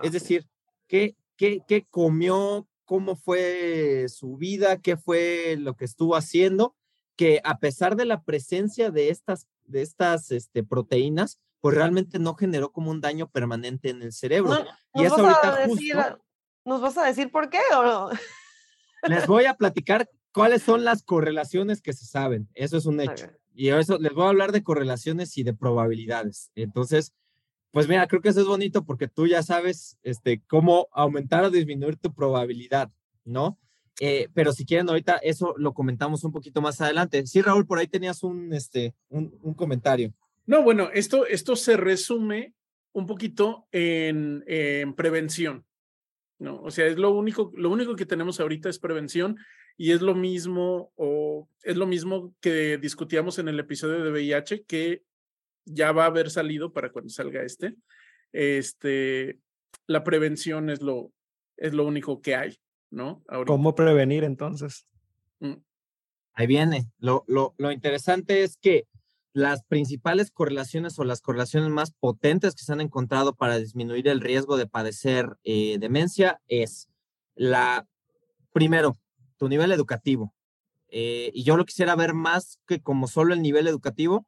[0.03, 0.49] es ah, decir,
[0.87, 2.67] ¿qué, qué, qué comió?
[2.83, 4.81] ¿Cómo fue su vida?
[4.81, 6.75] ¿Qué fue lo que estuvo haciendo?
[7.15, 12.35] Que a pesar de la presencia de estas de estas este, proteínas, pues realmente no
[12.35, 14.65] generó como un daño permanente en el cerebro.
[14.93, 16.21] y eso ahorita justo,
[16.65, 18.09] ¿Nos vas a decir por qué o no?
[19.07, 22.49] Les voy a platicar cuáles son las correlaciones que se saben.
[22.53, 23.27] Eso es un hecho.
[23.53, 26.51] Y eso les voy a hablar de correlaciones y de probabilidades.
[26.55, 27.13] Entonces,
[27.71, 31.49] pues mira, creo que eso es bonito porque tú ya sabes este, cómo aumentar o
[31.49, 32.91] disminuir tu probabilidad,
[33.23, 33.57] ¿no?
[33.99, 37.25] Eh, pero si quieren, ahorita eso lo comentamos un poquito más adelante.
[37.27, 40.13] Sí, Raúl, por ahí tenías un, este, un, comentario.
[40.45, 42.53] No, bueno, esto, esto se resume
[42.93, 44.43] un poquito en,
[44.95, 45.65] prevención.
[46.39, 46.61] ¿no?
[46.61, 49.37] O sea, es lo único, lo único que tenemos ahorita es prevención
[49.77, 54.63] y es lo mismo o es lo mismo que discutíamos en el episodio de VIH
[54.63, 55.03] que
[55.65, 57.75] ya va a haber salido para cuando salga este.
[58.33, 59.39] Este,
[59.87, 61.11] la prevención es lo,
[61.57, 62.59] es lo único que hay.
[62.91, 63.23] ¿No?
[63.47, 64.85] ¿Cómo prevenir entonces?
[65.39, 65.55] Mm.
[66.33, 66.91] Ahí viene.
[66.99, 68.87] Lo, lo, lo interesante es que
[69.33, 74.19] las principales correlaciones o las correlaciones más potentes que se han encontrado para disminuir el
[74.19, 76.89] riesgo de padecer eh, demencia es
[77.35, 77.87] la,
[78.51, 78.97] primero,
[79.37, 80.33] tu nivel educativo.
[80.89, 84.27] Eh, y yo lo quisiera ver más que como solo el nivel educativo,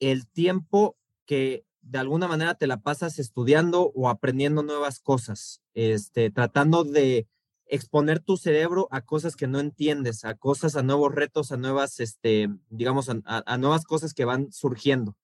[0.00, 6.30] el tiempo que de alguna manera te la pasas estudiando o aprendiendo nuevas cosas, este,
[6.30, 7.28] tratando de
[7.74, 12.00] exponer tu cerebro a cosas que no entiendes, a cosas, a nuevos retos, a nuevas,
[12.00, 15.16] este, digamos, a, nuevas cosas que van surgiendo.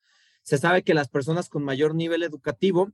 [0.42, 2.92] Se sabe que las personas con mayor nivel educativo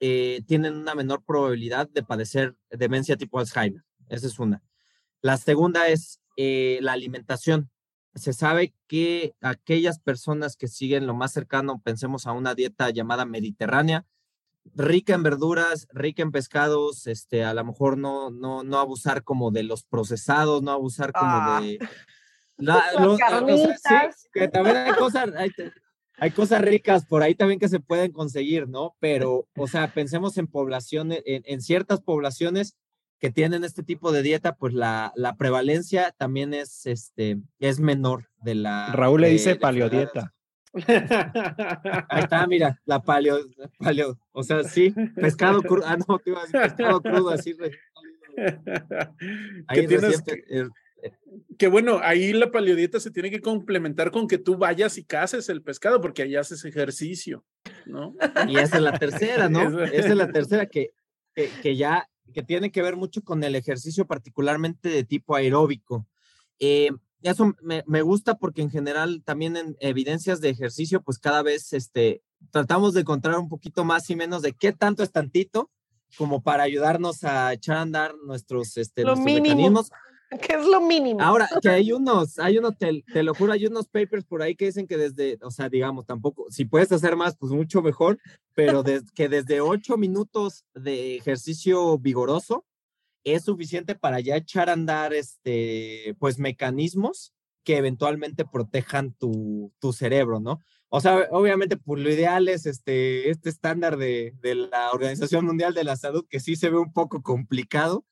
[0.00, 3.82] eh, tienen una menor probabilidad de padecer demencia tipo Alzheimer.
[4.08, 4.62] Esa es una.
[5.22, 7.70] La segunda es eh, la alimentación.
[8.14, 13.24] Se sabe que aquellas personas que siguen lo más cercano, pensemos a una dieta llamada
[13.24, 14.04] mediterránea,
[14.74, 19.50] rica en verduras, rica en pescados, este, a lo mejor no, no, no abusar como
[19.50, 21.60] de los procesados, no abusar como Ah.
[21.62, 21.78] de...
[22.62, 23.16] La, los- o
[23.78, 25.50] sea, sí, que también hay cosas, hay,
[26.18, 28.96] hay cosas ricas por ahí también que se pueden conseguir, ¿no?
[29.00, 32.76] Pero, o sea, pensemos en poblaciones, en, en ciertas poblaciones
[33.18, 38.28] que tienen este tipo de dieta, pues la, la prevalencia también es, este, es menor
[38.42, 38.92] de la...
[38.92, 40.34] Raúl le de- dice paleodieta.
[42.08, 43.38] Ahí está, mira, la paleo,
[43.78, 47.56] paleo, o sea, sí, pescado crudo, ah, no, te iba a decir pescado crudo, así,
[49.66, 50.68] ahí que tienes que, eh,
[51.58, 55.48] que bueno, ahí la paleodieta se tiene que complementar con que tú vayas y caces
[55.48, 57.44] el pescado, porque ahí haces ejercicio,
[57.86, 58.14] ¿no?
[58.48, 59.82] y esa es la tercera, ¿no?
[59.82, 60.90] Esa- Esa es la tercera que,
[61.34, 66.06] que, que ya, que tiene que ver mucho con el ejercicio, particularmente de tipo aeróbico.
[66.60, 66.90] Eh,
[67.22, 71.72] eso me, me gusta porque en general también en evidencias de ejercicio, pues cada vez
[71.72, 75.70] este, tratamos de encontrar un poquito más y menos de qué tanto es tantito,
[76.16, 79.48] como para ayudarnos a echar a andar nuestros, este, Lo nuestros mínimo.
[79.54, 79.90] mecanismos.
[80.42, 81.20] que es lo mínimo.
[81.20, 84.54] Ahora, que hay unos, hay unos, te, te lo juro, hay unos papers por ahí
[84.56, 88.18] que dicen que desde, o sea, digamos, tampoco, si puedes hacer más, pues mucho mejor,
[88.54, 92.64] pero des- que desde ocho minutos de ejercicio vigoroso
[93.24, 97.32] es suficiente para ya echar a andar, este, pues, mecanismos
[97.64, 100.60] que eventualmente protejan tu, tu cerebro, ¿no?
[100.88, 105.74] O sea, obviamente, pues lo ideal es este, este estándar de, de la Organización Mundial
[105.74, 108.04] de la Salud, que sí se ve un poco complicado,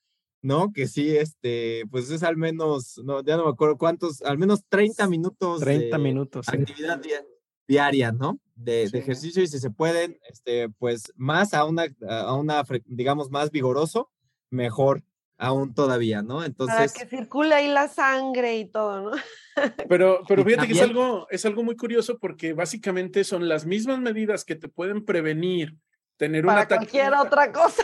[0.43, 0.73] ¿no?
[0.73, 4.61] Que sí, este, pues es al menos, no, ya no me acuerdo cuántos, al menos
[4.69, 5.61] 30 minutos.
[5.61, 6.47] 30 de minutos.
[6.49, 6.57] sí.
[6.57, 7.25] Actividad dia-
[7.67, 8.39] diaria, ¿no?
[8.55, 8.97] De, de Sí.
[8.99, 14.11] ejercicio y si se pueden, este, pues más a una, a una, digamos, más vigoroso,
[14.51, 15.03] mejor
[15.37, 16.37] aún todavía, ¿no?
[16.37, 19.11] para Entonces, que circule ahí la sangre y todo, ¿no?
[19.89, 23.99] Pero, pero fíjate que es algo, es algo muy curioso porque básicamente son las mismas
[24.01, 25.75] medidas que te pueden prevenir
[26.17, 26.87] tener un Para ataque.
[26.87, 27.83] cualquier otra cosa.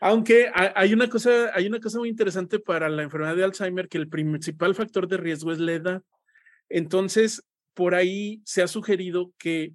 [0.00, 3.88] Aunque ha- hay una cosa, hay una cosa muy interesante para la enfermedad de Alzheimer,
[3.88, 6.02] que el principal factor de riesgo es la edad.
[6.68, 7.42] Entonces,
[7.74, 9.72] por ahí se ha sugerido que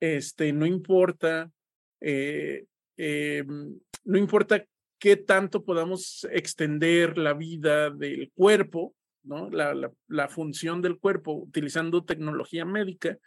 [0.00, 1.50] este, no importa,
[2.00, 2.64] eh,
[2.96, 3.44] eh,
[4.04, 4.64] no importa
[4.98, 9.50] qué tanto podamos extender la vida del cuerpo, ¿no?
[9.50, 13.18] La, la, la función del cuerpo utilizando tecnología médica.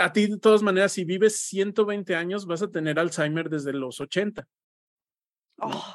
[0.00, 4.00] A ti, de todas maneras, si vives 120 años, vas a tener Alzheimer desde los
[4.00, 4.46] 80.
[5.58, 5.94] Oh,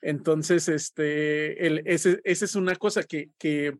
[0.00, 3.76] Entonces, este, el, ese, esa es una cosa que, que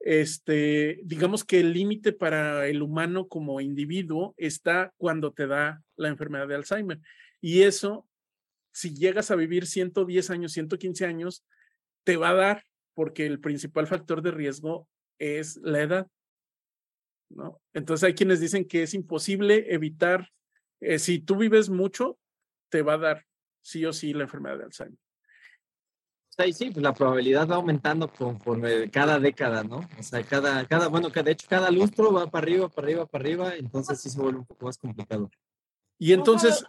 [0.00, 6.08] este, digamos que el límite para el humano como individuo está cuando te da la
[6.08, 7.00] enfermedad de Alzheimer.
[7.40, 8.08] Y eso,
[8.72, 11.44] si llegas a vivir 110 años, 115 años,
[12.04, 12.64] te va a dar,
[12.94, 16.06] porque el principal factor de riesgo es la edad.
[17.30, 17.60] ¿no?
[17.72, 20.30] Entonces hay quienes dicen que es imposible evitar,
[20.80, 22.18] eh, si tú vives mucho,
[22.68, 23.26] te va a dar
[23.62, 24.98] sí o sí la enfermedad de Alzheimer.
[26.28, 29.80] sí, sí, pues la probabilidad va aumentando conforme cada década, ¿no?
[29.98, 33.22] O sea, cada, cada, bueno, de hecho cada lustro va para arriba, para arriba, para
[33.22, 35.30] arriba, entonces sí se vuelve un poco más complicado.
[35.98, 36.64] Y entonces,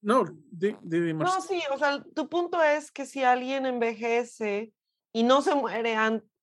[0.00, 4.72] no, di, di, No, sí, o sea, tu punto es que si alguien envejece
[5.12, 5.96] y no se muere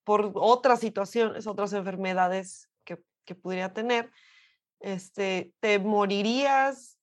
[0.03, 4.11] por otras situaciones, otras enfermedades que, que pudiera tener,
[4.79, 6.97] este, te morirías,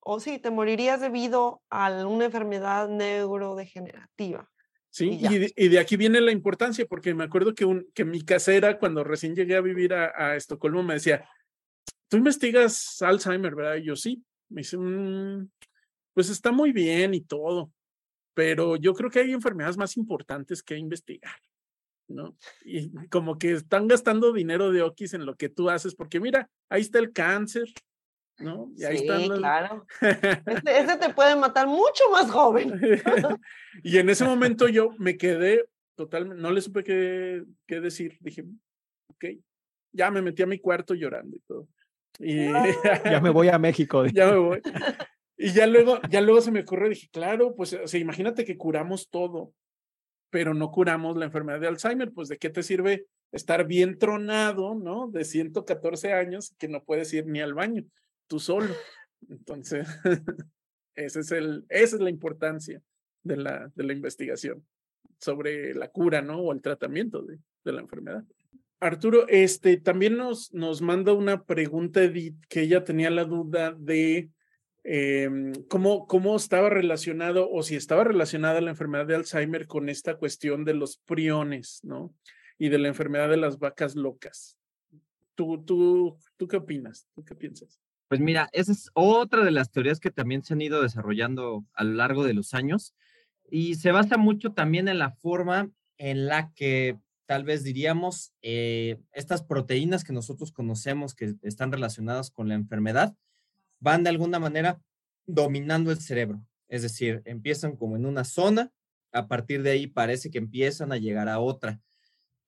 [0.00, 4.50] o sí, te morirías debido a una enfermedad neurodegenerativa.
[4.90, 8.04] Sí, y de, y de aquí viene la importancia, porque me acuerdo que, un, que
[8.04, 11.28] mi casera, cuando recién llegué a vivir a, a Estocolmo, me decía,
[12.08, 13.76] tú investigas Alzheimer, ¿verdad?
[13.76, 14.22] Y yo sí.
[14.50, 15.48] Me dice, "Mm,
[16.14, 17.70] pues está muy bien y todo,
[18.34, 21.36] pero yo creo que hay enfermedades más importantes que investigar,
[22.08, 22.36] ¿no?
[22.64, 26.48] Y como que están gastando dinero de Okis en lo que tú haces, porque mira,
[26.68, 27.68] ahí está el cáncer,
[28.38, 28.72] ¿no?
[28.76, 29.86] Y ahí sí, están claro.
[30.46, 32.80] Ese, ese te puede matar mucho más joven.
[33.82, 38.16] y en ese momento yo me quedé totalmente, no le supe qué, qué decir.
[38.20, 38.44] Dije,
[39.08, 39.24] ok,
[39.92, 41.68] ya me metí a mi cuarto llorando y todo.
[42.18, 42.46] Y
[43.04, 44.06] Ya me voy a México.
[44.06, 44.62] ya me voy.
[45.36, 48.56] Y ya luego, ya luego se me ocurrió, dije, claro, pues, o sea, imagínate que
[48.58, 49.54] curamos todo,
[50.30, 54.74] pero no curamos la enfermedad de Alzheimer, pues, ¿de qué te sirve estar bien tronado,
[54.74, 55.08] ¿no?
[55.08, 57.84] De 114 años que no puedes ir ni al baño,
[58.26, 58.74] tú solo.
[59.28, 59.86] Entonces,
[60.96, 62.82] ese es el, esa es la importancia
[63.22, 64.66] de la, de la investigación
[65.20, 66.40] sobre la cura, ¿no?
[66.40, 68.24] O el tratamiento de, de la enfermedad.
[68.80, 74.30] Arturo, este, también nos, nos manda una pregunta, Edith, que ella tenía la duda de
[74.84, 80.16] em, cómo, cómo estaba relacionado o si estaba relacionada la enfermedad de Alzheimer con esta
[80.16, 82.14] cuestión de los priones, ¿no?
[82.56, 84.56] Y de la enfermedad de las vacas locas.
[85.34, 87.08] ¿Tú, tú, tú qué opinas?
[87.14, 87.80] ¿Tú qué piensas?
[88.08, 91.84] Pues mira, esa es otra de las teorías que también se han ido desarrollando a
[91.84, 92.94] lo largo de los años
[93.50, 96.96] y se basa mucho también en la forma en la que
[97.28, 103.14] tal vez diríamos, eh, estas proteínas que nosotros conocemos que están relacionadas con la enfermedad,
[103.80, 104.80] van de alguna manera
[105.26, 106.42] dominando el cerebro.
[106.68, 108.72] Es decir, empiezan como en una zona,
[109.12, 111.82] a partir de ahí parece que empiezan a llegar a otra.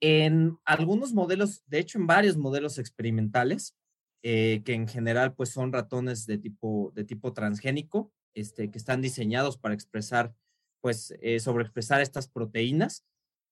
[0.00, 3.76] En algunos modelos, de hecho en varios modelos experimentales,
[4.22, 9.02] eh, que en general pues son ratones de tipo, de tipo transgénico, este, que están
[9.02, 10.34] diseñados para expresar,
[10.80, 13.04] pues, eh, sobreexpresar estas proteínas,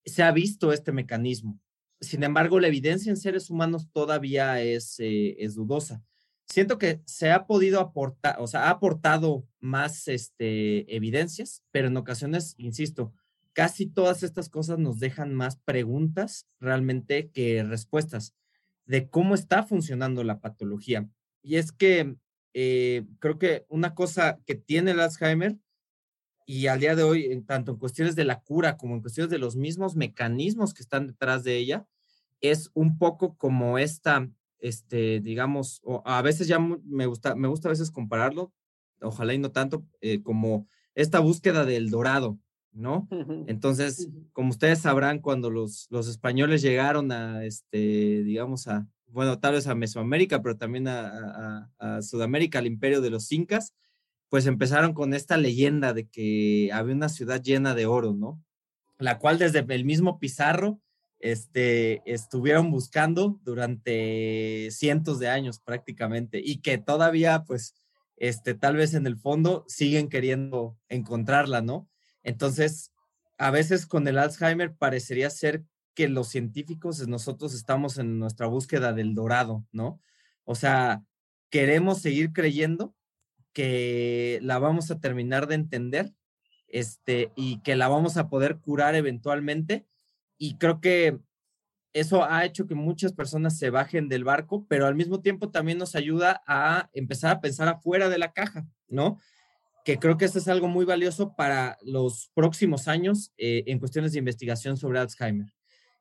[0.05, 1.59] se ha visto este mecanismo.
[2.01, 6.03] Sin embargo, la evidencia en seres humanos todavía es, eh, dudosa.
[6.47, 11.97] Siento que se ha podido aportar, o sea, ha aportado más este, evidencias, pero en
[11.97, 13.13] ocasiones, insisto,
[13.53, 18.35] casi todas estas cosas nos dejan más preguntas realmente que respuestas
[18.87, 21.09] de cómo está funcionando la patología.
[21.43, 22.17] Y es que
[22.55, 25.59] eh, creo que una cosa que tiene el Alzheimer
[26.51, 29.37] y al día de hoy, tanto en cuestiones de la cura como en cuestiones de
[29.37, 31.87] los mismos mecanismos que están detrás de ella,
[32.41, 37.69] es un poco como esta, este, digamos, o a veces ya me gusta, me gusta
[37.69, 38.51] a veces compararlo,
[39.03, 42.39] ojalá y no tanto, eh, como esta búsqueda del dorado,
[42.73, 43.07] ¿no?
[43.47, 49.53] Entonces, como ustedes sabrán, cuando los, los españoles llegaron a, este, digamos, a, bueno, tal
[49.53, 53.75] vez a Mesoamérica, pero también a, a Sudamérica, al imperio de los incas,
[54.29, 58.43] pues empezaron con esta leyenda de que había una ciudad llena de oro, ¿no?
[58.99, 60.81] La cual desde el mismo Pizarro
[61.21, 67.75] este, estuvieron buscando durante cientos de años prácticamente y que todavía, pues,
[68.17, 71.89] este, tal vez en el fondo siguen queriendo encontrarla, ¿no?
[72.23, 72.93] Entonces,
[73.39, 75.65] a veces con el Alzheimer parecería ser
[75.95, 80.01] que los científicos, nosotros estamos en nuestra búsqueda del dorado, ¿no?
[80.45, 81.03] O sea,
[81.51, 82.95] queremos seguir creyendo
[83.59, 86.15] que la vamos a terminar de entender
[86.69, 89.85] este, y que la vamos a poder curar eventualmente.
[90.39, 91.19] Y creo que
[91.93, 95.77] eso ha hecho que muchas personas se bajen del barco, pero al mismo tiempo también
[95.77, 99.19] nos ayuda a empezar a pensar afuera de la caja, ¿no?
[99.85, 104.13] Que creo que esto es algo muy valioso para los próximos años eh, en cuestiones
[104.13, 105.53] de investigación sobre Alzheimer.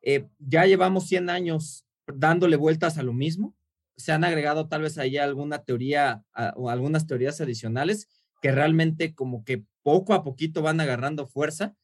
[0.03, 3.57] Eh, ya llevamos 100 años dándole vueltas a lo mismo
[3.98, 6.24] se han agregado tal vez ahí alguna teoría
[6.56, 8.08] o algunas teorías adicionales
[8.41, 11.76] que realmente como que poco a poquito van agarrando fuerza,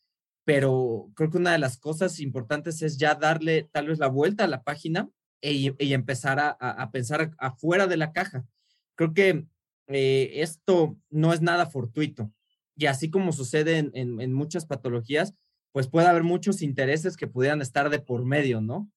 [0.46, 4.44] pero creo que una de las cosas importantes es ya darle tal vez la vuelta
[4.44, 5.10] a la página
[5.42, 8.46] y empezar a, pensar afuera de la caja.
[8.96, 9.46] Creo que
[9.88, 12.32] eh, esto no es nada fortuito
[12.76, 15.34] y así como sucede en, en muchas patologías,
[15.72, 18.90] pues puede haber muchos intereses que pudieran estar de por medio, ¿no?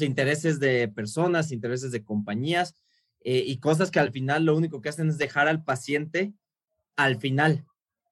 [0.00, 2.74] Intereses de personas, intereses de compañías
[3.20, 6.32] eh, y cosas que al final lo único que hacen es dejar al paciente
[6.96, 7.64] al final.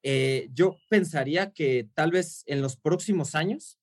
[0.03, 3.78] Eh, yo pensaría que tal vez en los próximos años,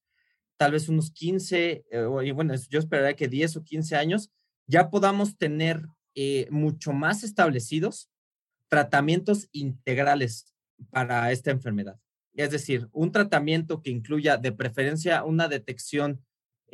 [0.57, 4.31] tal vez unos 15, eh, bueno, yo esperaría que 10 o 15 años,
[4.67, 5.87] ya podamos tener
[6.51, 8.07] mucho más establecidos
[8.69, 10.53] tratamientos integrales
[10.91, 11.99] para esta enfermedad.
[12.35, 16.23] Es decir, un tratamiento que incluya de preferencia una detección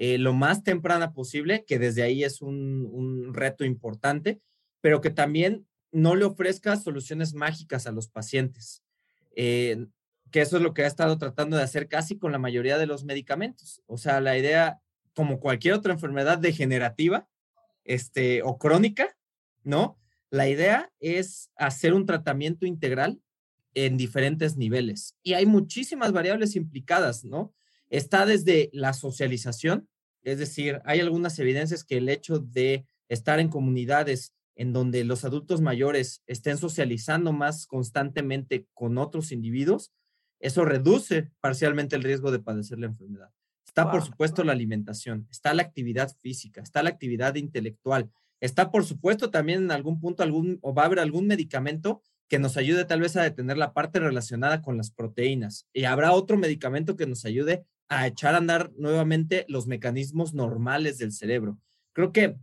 [0.01, 4.39] eh, lo más temprana posible, que desde ahí es un, reto importante,
[4.79, 8.81] pero que también no le ofrezca soluciones mágicas a los pacientes,
[9.35, 9.87] eh,
[10.31, 12.85] que eso es lo que ha estado tratando de hacer casi con la mayoría de
[12.85, 13.83] los medicamentos.
[13.87, 14.79] O sea, la idea,
[15.13, 17.27] como cualquier otra enfermedad degenerativa
[17.83, 19.17] este, o crónica,
[19.65, 19.97] ¿no?
[20.29, 23.19] La idea es hacer un tratamiento integral
[23.73, 25.17] en diferentes niveles.
[25.23, 27.53] Y hay muchísimas variables implicadas, ¿no?
[27.89, 29.87] Está desde la socialización,
[30.23, 35.23] es decir, hay algunas evidencias que el hecho de estar en comunidades en donde los
[35.23, 39.93] adultos mayores estén socializando más constantemente con otros individuos,
[40.39, 43.29] eso reduce parcialmente el riesgo de padecer la enfermedad.
[43.65, 48.09] Está, por supuesto, la alimentación, está la actividad física, está la actividad intelectual,
[48.41, 52.39] está, por supuesto, también en algún punto algún, o va a haber algún medicamento que
[52.39, 55.67] nos ayude tal vez a detener la parte relacionada con las proteínas.
[55.73, 60.99] Y habrá otro medicamento que nos ayude a echar a andar nuevamente los mecanismos normales
[60.99, 61.59] del cerebro.
[61.93, 62.37] Creo que,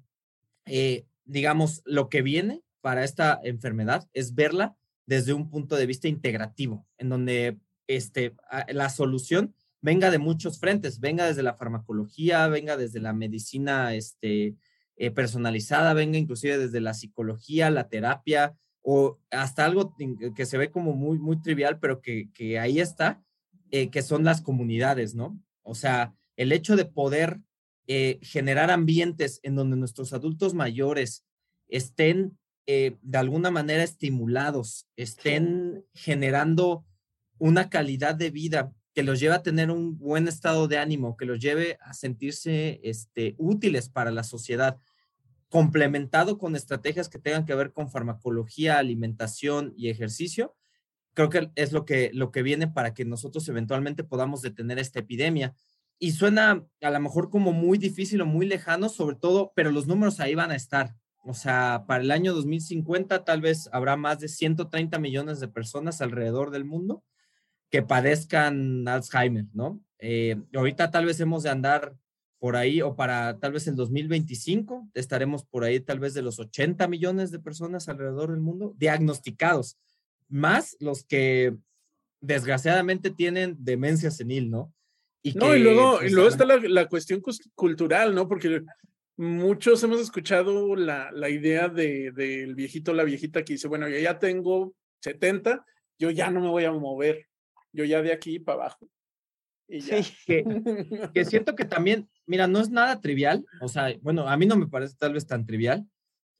[0.67, 4.77] eh, digamos, lo que viene para esta enfermedad es verla
[5.07, 8.35] desde un punto de vista integrativo, en donde este,
[8.69, 14.57] la solución venga de muchos frentes, venga desde la farmacología, venga desde la medicina este,
[14.97, 19.95] eh, personalizada, venga inclusive desde la psicología, la terapia o hasta algo
[20.35, 23.26] que se ve como muy, muy trivial, pero que ahí está,
[23.71, 25.41] eh, que son las comunidades, ¿no?
[25.63, 27.41] O sea, el hecho de poder
[27.87, 31.25] eh, generar ambientes en donde nuestros adultos mayores
[31.69, 32.39] estén
[32.69, 36.85] de alguna manera estimulados, estén generando
[37.39, 41.27] una calidad de vida que los lleve a tener un buen estado de ánimo, que
[41.27, 44.79] los lleve a sentirse este, útiles para la sociedad,
[45.51, 50.57] complementado con estrategias que tengan que ver con farmacología, alimentación y ejercicio,
[51.17, 55.01] creo que es lo que, lo que viene para que nosotros eventualmente podamos detener esta
[55.01, 55.55] epidemia.
[55.99, 59.87] Y suena a lo mejor como muy difícil o muy lejano, sobre todo, pero los
[59.87, 60.95] números ahí van a estar.
[61.25, 66.03] O sea, para el año 2050 tal vez habrá más de 130 millones de personas
[66.03, 67.03] alrededor del mundo
[67.71, 69.81] que padezcan Alzheimer, ¿no?
[69.99, 71.97] Eh, ahorita tal vez hemos de andar
[72.39, 76.39] por ahí o para tal vez el 2025 estaremos por ahí tal vez de los
[76.39, 79.79] 80 millones de personas alrededor del mundo diagnosticados,
[80.29, 81.55] más los que
[82.21, 84.73] desgraciadamente tienen demencia senil, ¿no?
[85.23, 87.21] Y no, y luego, y luego está la, la, cuestión
[87.55, 88.29] cultural, ¿no?
[88.29, 88.63] Porque
[89.17, 93.89] muchos hemos escuchado la, la idea del de, viejito o la viejita que dice, bueno,
[93.89, 95.65] yo ya tengo 70,
[95.99, 97.27] yo ya no me voy a mover
[97.77, 98.89] yo ya de aquí para abajo.
[99.69, 99.99] Y ya.
[100.27, 104.57] que, siento que también, mira, no es nada trivial, o sea, bueno, a mí no
[104.57, 105.87] me parece tal vez tan trivial,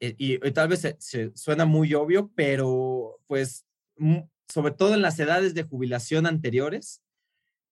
[0.01, 3.66] eh, y, tal vez se, suena muy obvio, pero pues
[4.49, 7.03] sobre todo en las edades de jubilación anteriores,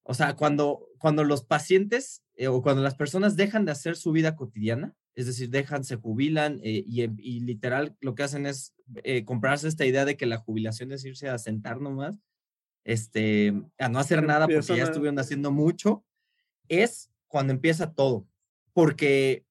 [0.02, 4.12] o sea, cuando, cuando los pacientes eh, o cuando las personas dejan de hacer su
[4.12, 8.74] vida cotidiana, es decir, dejan, se jubilan eh, y, y, literal lo que hacen es
[9.24, 12.20] comprarse esta idea de que la jubilación es irse a sentar nomás,
[12.84, 16.04] este, a no hacer nada porque ya estuvieron haciendo mucho,
[16.68, 18.26] es cuando empieza todo.
[18.72, 19.43] Porque,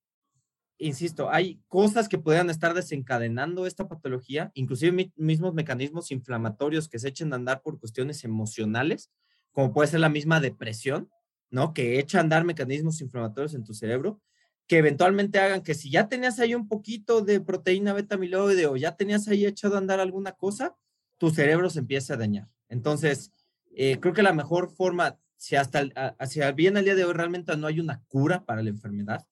[0.86, 7.10] insisto, hay cosas que puedan estar desencadenando esta patología, inclusive mismos mecanismos inflamatorios que se
[7.10, 9.12] echen a andar por cuestiones emocionales,
[9.52, 11.10] como puede ser la misma depresión,
[11.50, 11.74] ¿no?
[11.74, 14.22] Que echa a andar mecanismos inflamatorios en tu cerebro,
[14.68, 18.76] que eventualmente hagan que si ya tenías ahí un poquito de proteína beta amiloide o
[18.76, 20.76] ya tenías ahí echado a andar alguna cosa,
[21.18, 22.48] tu cerebro se empieza a dañar.
[22.70, 23.32] Entonces,
[23.76, 25.86] eh, creo que la mejor forma, si hasta
[26.18, 29.26] hacia bien el día de hoy realmente no hay una cura para la enfermedad,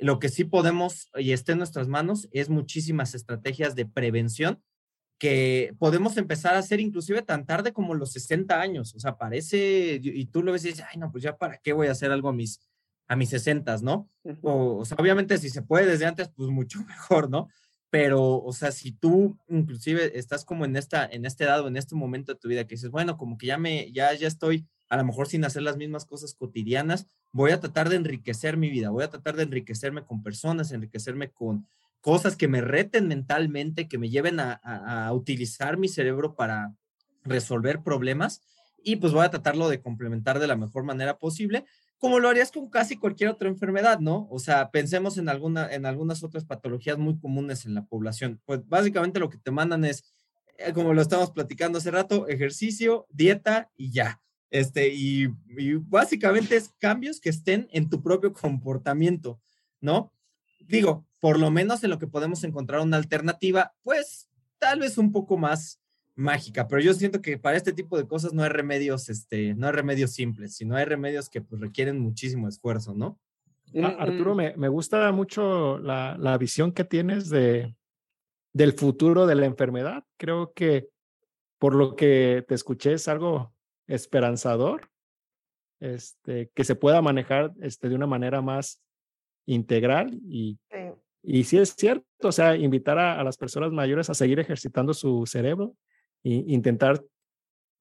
[0.00, 4.62] lo que sí podemos y esté en nuestras manos es muchísimas estrategias de prevención
[5.18, 8.94] que podemos empezar a hacer inclusive tan tarde como los 60 años.
[8.94, 11.74] O sea, parece, y tú lo ves y dices, ay, no, pues ya para qué
[11.74, 12.60] voy a hacer algo a mis,
[13.06, 14.08] a mis 60, ¿no?
[14.42, 17.48] o, o sea, obviamente si se puede desde antes, pues mucho mejor, ¿no?
[17.90, 21.76] pero, o sea, si tú inclusive estás como en esta, en este edad o en
[21.76, 24.66] este momento de tu vida que dices, bueno, como que ya me, ya, ya estoy
[24.90, 28.68] a lo mejor sin hacer las mismas cosas cotidianas, voy a tratar de enriquecer mi
[28.68, 31.66] vida, voy a tratar de enriquecerme con personas, enriquecerme con
[32.02, 36.74] cosas que me reten mentalmente, que me lleven a, a utilizar mi cerebro para
[37.24, 38.42] resolver problemas
[38.82, 41.64] y pues voy a tratarlo de complementar de la mejor manera posible
[42.00, 44.26] como lo harías con casi cualquier otra enfermedad, ¿no?
[44.30, 48.40] O sea, pensemos en, alguna, en algunas otras patologías muy comunes en la población.
[48.46, 50.02] Pues básicamente lo que te mandan es,
[50.56, 54.18] eh, como lo estamos platicando hace rato, ejercicio, dieta y ya.
[54.50, 59.40] Este, y, y básicamente es cambios que estén en tu propio comportamiento,
[59.80, 60.12] ¿no?
[60.60, 64.28] Digo, por lo menos en lo que podemos encontrar una alternativa, pues
[64.58, 65.80] tal vez un poco más
[66.16, 69.66] mágica, pero yo siento que para este tipo de cosas no hay remedios, este, no
[69.66, 73.18] hay remedios simples, sino hay remedios que pues, requieren muchísimo esfuerzo, ¿no?
[73.82, 77.76] Arturo, me, me, gusta mucho la, la, visión que tienes de,
[78.52, 80.04] del futuro de la enfermedad.
[80.16, 80.88] Creo que
[81.58, 83.54] por lo que te escuché es algo
[83.90, 84.88] esperanzador,
[85.80, 88.82] este, que se pueda manejar este, de una manera más
[89.46, 90.58] integral y,
[91.22, 94.94] y sí es cierto, o sea, invitar a, a las personas mayores a seguir ejercitando
[94.94, 95.74] su cerebro,
[96.22, 97.02] intentar,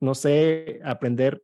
[0.02, 1.44] no sé, aprender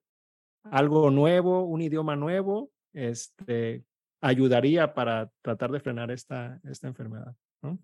[0.64, 3.84] algo nuevo, un idioma nuevo, este,
[4.22, 7.78] ayudaría para tratar de frenar esta, esta enfermedad, ¿no?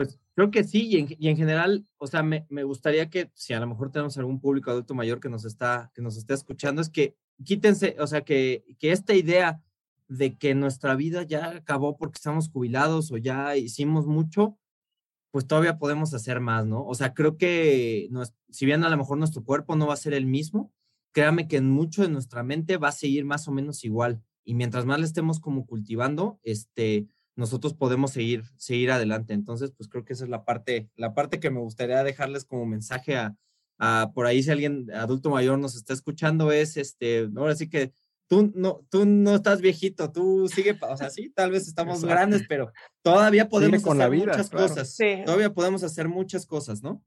[0.00, 3.60] Pues creo que sí, y en, general, o sea, me, me, gustaría que si a
[3.60, 6.88] lo mejor tenemos algún público adulto mayor que nos está, que nos está escuchando, es
[6.88, 9.62] que quítense, o sea, que, que esta idea
[10.08, 14.56] de que nuestra vida ya acabó porque estamos jubilados o ya hicimos mucho,
[15.32, 16.82] pues todavía podemos hacer más, ¿no?
[16.86, 18.08] O sea, creo que
[18.48, 20.72] si bien a lo mejor nuestro cuerpo no va a ser el mismo,
[21.12, 24.22] créame que en mucho de nuestra mente va a seguir más o menos igual.
[24.44, 27.06] Y mientras más le estemos como cultivando, este,
[27.40, 29.32] nosotros podemos seguir, seguir adelante.
[29.32, 32.66] Entonces, pues creo que esa es la parte, la parte que me gustaría dejarles como
[32.66, 33.34] mensaje a,
[33.78, 37.92] a por ahí si alguien adulto mayor nos está escuchando es, este, ahora sí que
[38.28, 42.42] tú no, tú no estás viejito, tú sigue, o sea, sí, tal vez estamos grandes,
[42.46, 42.70] pero
[43.02, 44.96] todavía podemos con hacer la vida, muchas cosas.
[45.24, 47.02] Todavía podemos hacer muchas cosas, ¿no?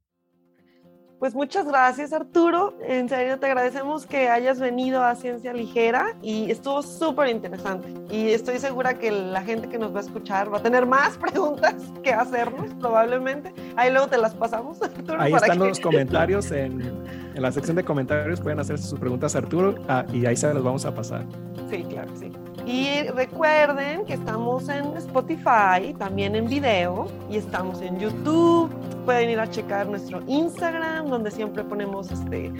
[1.24, 6.52] Pues muchas gracias Arturo, en serio te agradecemos que hayas venido a Ciencia Ligera y
[6.52, 10.58] estuvo súper interesante y estoy segura que la gente que nos va a escuchar va
[10.58, 13.54] a tener más preguntas que hacernos probablemente.
[13.78, 14.82] Ahí luego te las pasamos.
[14.82, 19.34] Arturo, ahí están los comentarios en, en, la sección de comentarios, pueden hacer sus preguntas
[19.36, 21.24] a Arturo ah, y ahí se las vamos a pasar.
[21.70, 22.34] Sí, claro, sí.
[22.66, 28.70] Y recuerden que estamos en Spotify, también en video, y estamos en YouTube.
[29.06, 32.52] Pueden ir a checar nuestro Instagram, donde siempre ponemos este,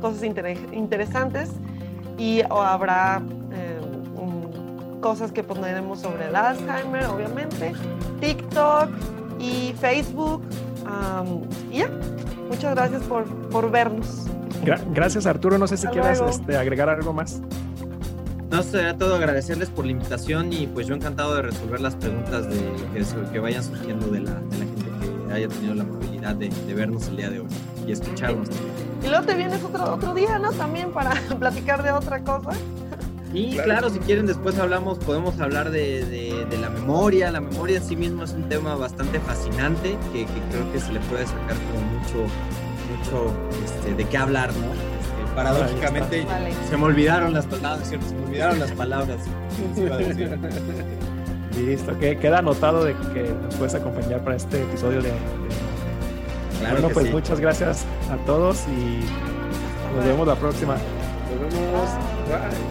[0.00, 1.50] cosas interesantes.
[2.16, 7.72] Y habrá em, cosas que pondremos sobre el Alzheimer, obviamente.
[8.20, 8.88] TikTok
[9.38, 10.42] y Facebook.
[11.70, 11.90] y ya,
[12.48, 14.26] muchas gracias por, por vernos.
[14.92, 17.42] gracias Arturo, no sé si quieres este, agregar algo más.
[18.50, 22.48] No, sería todo agradecerles por la invitación y pues yo encantado de resolver las preguntas
[22.48, 22.60] de,
[23.32, 24.84] que, vayan surgiendo de la, gente
[25.28, 27.46] que haya tenido la amabilidad de, vernos el día de hoy
[27.86, 28.48] y escucharnos.
[29.04, 30.52] Y luego te vienes otro, otro día, ¿no?
[30.52, 32.50] También para platicar de otra cosa.
[33.32, 33.90] Y claro.
[33.90, 37.30] si quieren después hablamos, podemos hablar de, la memoria.
[37.30, 41.00] La memoria en sí mismo es un tema bastante fascinante que, creo que se le
[41.00, 42.32] puede sacar como mucho,
[42.98, 43.32] mucho
[43.64, 44.89] este, de qué hablar, ¿no?
[45.34, 46.26] Paradójicamente
[46.68, 48.08] se me olvidaron las palabras, ¿cierto?
[48.08, 49.18] Se me olvidaron las palabras.
[51.56, 55.12] Listo, que queda anotado de que nos puedes acompañar para este episodio de.
[56.70, 59.00] bueno, pues muchas gracias a todos y
[59.96, 60.74] nos vemos la próxima.
[60.74, 61.88] Nos vemos.
[62.28, 62.69] Bye.